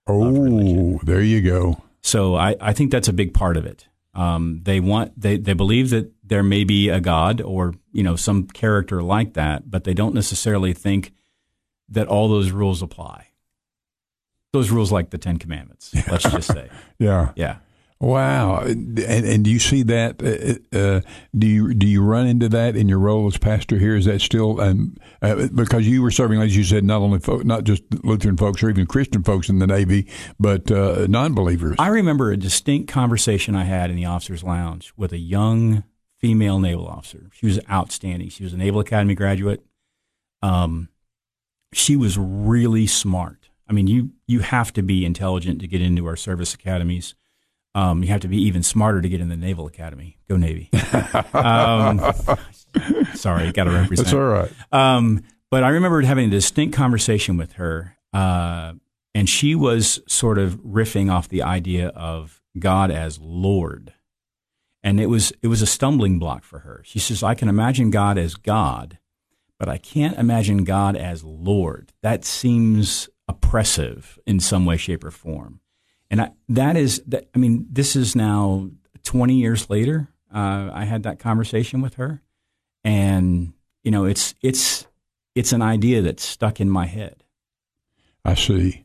Oh, 0.07 0.99
there 1.03 1.23
you 1.23 1.41
go. 1.41 1.83
So 2.03 2.35
I, 2.35 2.57
I 2.61 2.73
think 2.73 2.91
that's 2.91 3.09
a 3.09 3.13
big 3.13 3.33
part 3.33 3.57
of 3.57 3.65
it. 3.65 3.87
Um, 4.15 4.61
they 4.63 4.79
want 4.79 5.19
they, 5.21 5.39
they 5.39 5.55
believe 5.55 5.91
that 5.91 6.13
there 6.23 6.43
may 6.43 6.65
be 6.65 6.89
a 6.89 7.01
God 7.01 7.41
or 7.41 7.75
you 7.93 8.03
know 8.03 8.15
some 8.15 8.47
character 8.47 9.03
like 9.03 9.35
that, 9.35 9.71
but 9.71 9.85
they 9.85 9.95
don't 9.95 10.15
necessarily 10.15 10.73
think 10.73 11.13
that 11.89 12.07
all 12.07 12.29
those 12.29 12.51
rules 12.51 12.83
apply. 12.83 13.29
Those 14.55 14.71
rules 14.71 14.93
like 14.93 15.11
the 15.11 15.19
Ten 15.19 15.39
Commandments. 15.39 15.93
Let's 16.09 16.23
just 16.23 16.47
say. 16.47 16.71
yeah. 17.01 17.33
Yeah. 17.35 17.57
Wow, 18.01 18.59
and, 18.59 18.99
and 18.99 19.45
do 19.45 19.51
you 19.51 19.59
see 19.59 19.83
that? 19.83 20.23
Uh, 20.23 20.79
uh, 20.79 21.01
do 21.37 21.47
you 21.47 21.75
do 21.75 21.89
you 21.89 22.03
run 22.03 22.29
into 22.29 22.49
that 22.51 22.77
in 22.77 22.89
your 22.89 23.01
role 23.01 23.27
as 23.27 23.37
pastor 23.37 23.79
here? 23.79 23.97
Is 23.97 24.05
that 24.05 24.21
still 24.21 24.61
um, 24.61 24.97
uh, 25.23 25.49
because 25.55 25.89
you 25.89 26.03
were 26.03 26.13
serving, 26.13 26.41
as 26.41 26.57
you 26.57 26.63
said, 26.63 26.85
not 26.85 27.01
only 27.01 27.19
folk, 27.19 27.45
not 27.45 27.65
just 27.65 27.83
Lutheran 28.05 28.37
folks 28.37 28.63
or 28.63 28.69
even 28.71 28.87
Christian 28.87 29.25
folks 29.25 29.49
in 29.49 29.59
the 29.59 29.67
Navy, 29.67 30.07
but 30.39 30.71
uh, 30.71 31.07
non-believers. 31.09 31.77
I 31.79 31.89
remember 31.89 32.31
a 32.31 32.37
distinct 32.37 32.93
conversation 32.93 33.57
I 33.57 33.65
had 33.65 33.91
in 33.91 33.97
the 33.97 34.05
officers' 34.05 34.45
lounge 34.45 34.93
with 34.97 35.13
a 35.13 35.19
young 35.19 35.83
female 36.19 36.61
naval 36.61 36.87
officer. 36.87 37.31
She 37.33 37.47
was 37.47 37.59
outstanding. 37.71 38.29
She 38.29 38.45
was 38.45 38.53
a 38.53 38.57
Naval 38.57 38.81
Academy 38.81 39.15
graduate. 39.15 39.65
Um, 40.43 40.91
she 41.73 41.97
was 41.97 42.17
really 42.19 42.87
smart. 42.87 43.44
I 43.69 43.73
mean, 43.73 43.87
you 43.87 44.11
you 44.27 44.41
have 44.41 44.73
to 44.75 44.83
be 44.83 45.05
intelligent 45.05 45.61
to 45.61 45.67
get 45.67 45.81
into 45.81 46.07
our 46.07 46.17
service 46.17 46.55
academies 46.55 47.15
um, 47.75 48.03
you 48.03 48.09
have 48.11 48.21
to 48.21 48.29
be 48.29 48.41
even 48.43 48.63
smarter 48.63 49.01
to 49.01 49.09
get 49.09 49.21
in 49.21 49.29
the 49.29 49.37
Naval 49.37 49.67
Academy. 49.67 50.19
Go 50.29 50.37
Navy. 50.37 50.71
um, 51.35 52.01
sorry, 53.15 53.51
got 53.53 53.65
to 53.65 53.71
represent. 53.71 54.07
That's 54.07 54.13
all 54.13 54.21
right. 54.21 54.53
Um, 54.73 55.23
but 55.51 55.65
I 55.65 55.71
remember 55.71 56.01
having 56.03 56.29
a 56.29 56.31
distinct 56.31 56.77
conversation 56.77 57.37
with 57.37 57.55
her, 57.55 57.97
uh, 58.13 58.75
and 59.15 59.29
she 59.29 59.55
was 59.55 60.01
sort 60.07 60.39
of 60.39 60.57
riffing 60.61 61.11
off 61.11 61.29
the 61.29 61.43
idea 61.43 61.89
of 61.89 62.41
God 62.59 62.93
as 62.93 63.19
Lord, 63.19 63.93
and 64.85 65.01
it 65.01 65.07
was 65.07 65.33
it 65.43 65.49
was 65.49 65.61
a 65.61 65.67
stumbling 65.67 66.21
block 66.21 66.45
for 66.45 66.61
her. 66.61 66.83
She 66.85 67.01
says, 67.01 67.25
"I 67.25 67.35
can 67.35 67.49
imagine 67.49 67.91
God 67.91 68.19
as 68.19 68.37
God, 68.37 68.99
but 69.59 69.69
I 69.69 69.79
can't 69.79 70.17
imagine 70.17 70.63
God 70.63 70.97
as 70.97 71.25
Lord. 71.25 71.93
That 72.03 72.25
seems 72.25 73.09
oppressive 73.29 74.19
in 74.27 74.41
some 74.41 74.67
way, 74.67 74.77
shape, 74.77 75.05
or 75.05 75.11
form." 75.11 75.61
And 76.11 76.21
I, 76.21 76.31
that 76.49 76.77
is 76.77 77.03
that. 77.07 77.29
I 77.35 77.39
mean, 77.39 77.67
this 77.71 77.97
is 77.97 78.15
now 78.15 78.71
20 79.05 79.35
years 79.35 79.69
later. 79.71 80.09
Uh, 80.33 80.71
I 80.73 80.85
had 80.85 81.05
that 81.05 81.19
conversation 81.19 81.81
with 81.81 81.95
her, 81.95 82.23
and 82.83 83.53
you 83.83 83.91
know, 83.91 84.05
it's 84.05 84.35
it's 84.43 84.87
it's 85.35 85.53
an 85.53 85.63
idea 85.63 86.03
that's 86.03 86.25
stuck 86.25 86.61
in 86.61 86.69
my 86.69 86.87
head. 86.87 87.23
I 88.25 88.35
see, 88.35 88.85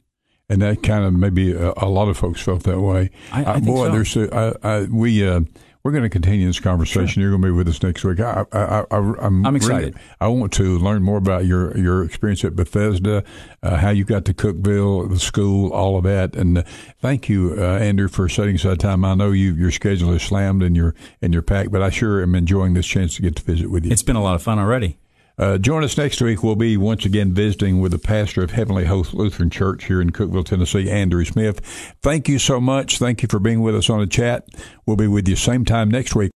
and 0.50 0.62
that 0.62 0.84
kind 0.84 1.06
of 1.06 1.14
maybe 1.14 1.54
a, 1.54 1.74
a 1.78 1.88
lot 1.88 2.08
of 2.08 2.18
folks 2.18 2.42
felt 2.42 2.64
that 2.64 2.80
way. 2.80 3.10
I, 3.32 3.44
I 3.44 3.54
uh, 3.54 3.60
boy, 3.60 3.88
so. 3.88 3.92
there's 3.92 4.18
a, 4.18 4.56
I, 4.64 4.70
I, 4.70 4.84
we. 4.84 5.28
Uh, 5.28 5.42
we're 5.90 5.94
going 5.94 6.04
to 6.04 6.10
continue 6.10 6.46
this 6.46 6.60
conversation. 6.60 7.08
Sure. 7.08 7.24
You're 7.24 7.32
going 7.32 7.42
to 7.42 7.48
be 7.48 7.52
with 7.52 7.68
us 7.68 7.82
next 7.82 8.04
week. 8.04 8.20
I, 8.20 8.46
I, 8.52 8.86
I, 8.92 9.26
am 9.26 9.56
excited. 9.56 9.96
Really, 9.96 10.08
I 10.22 10.28
want 10.28 10.54
to 10.54 10.78
learn 10.78 11.02
more 11.02 11.18
about 11.18 11.48
your, 11.48 11.76
your 11.76 12.04
experience 12.04 12.46
at 12.46 12.56
Bethesda, 12.56 13.24
uh, 13.64 13.78
how 13.78 13.90
you 13.90 14.04
got 14.04 14.26
to 14.26 14.34
Cookeville, 14.36 15.10
the 15.10 15.20
school, 15.20 15.74
all 15.74 15.98
of 15.98 16.04
that. 16.04 16.36
And 16.36 16.60
uh, 16.60 16.64
thank 17.00 17.28
you, 17.28 17.56
uh, 17.58 17.80
Andrew, 17.80 18.08
for 18.08 18.30
setting 18.30 18.54
aside 18.54 18.80
time. 18.80 19.04
I 19.04 19.16
know 19.16 19.32
you 19.32 19.56
your 19.56 19.72
schedule 19.72 20.14
is 20.14 20.22
slammed 20.22 20.62
and 20.62 20.76
your 20.76 20.94
and 21.24 21.34
your 21.34 21.42
packed, 21.42 21.72
but 21.72 21.82
I 21.82 21.90
sure 21.90 22.22
am 22.22 22.36
enjoying 22.36 22.76
this 22.76 22.86
chance 22.86 23.16
to 23.16 23.24
get 23.24 23.36
to 23.38 23.44
visit 23.44 23.72
with 23.72 23.84
you. 23.84 23.92
It's 23.92 24.04
been 24.04 24.16
a 24.16 24.22
lot 24.22 24.36
of 24.36 24.44
fun 24.44 24.60
already. 24.60 25.00
Uh, 25.40 25.58
join 25.58 25.86
us 25.86 25.98
next 25.98 26.22
week. 26.22 26.44
We'll 26.44 26.58
be 26.58 26.76
once 26.76 27.06
again 27.06 27.32
visiting 27.34 27.80
with 27.80 27.94
the 27.94 27.98
pastor 27.98 28.44
of 28.44 28.52
Heavenly 28.52 28.86
Host 28.86 29.14
Lutheran 29.14 29.50
Church 29.50 29.86
here 29.86 30.02
in 30.02 30.12
Cookeville, 30.12 30.46
Tennessee, 30.46 30.92
Andrew 30.92 31.24
Smith. 31.24 31.66
Thank 32.04 32.28
you 32.28 32.40
so 32.40 32.60
much. 32.60 32.98
Thank 33.00 33.22
you 33.22 33.30
for 33.30 33.40
being 33.40 33.62
with 33.62 33.74
us 33.74 33.90
on 33.90 34.02
the 34.02 34.08
chat. 34.08 34.46
We'll 34.86 34.98
be 34.98 35.08
with 35.08 35.30
you 35.30 35.38
same 35.38 35.64
time 35.64 35.90
next 35.90 36.14
week. 36.14 36.32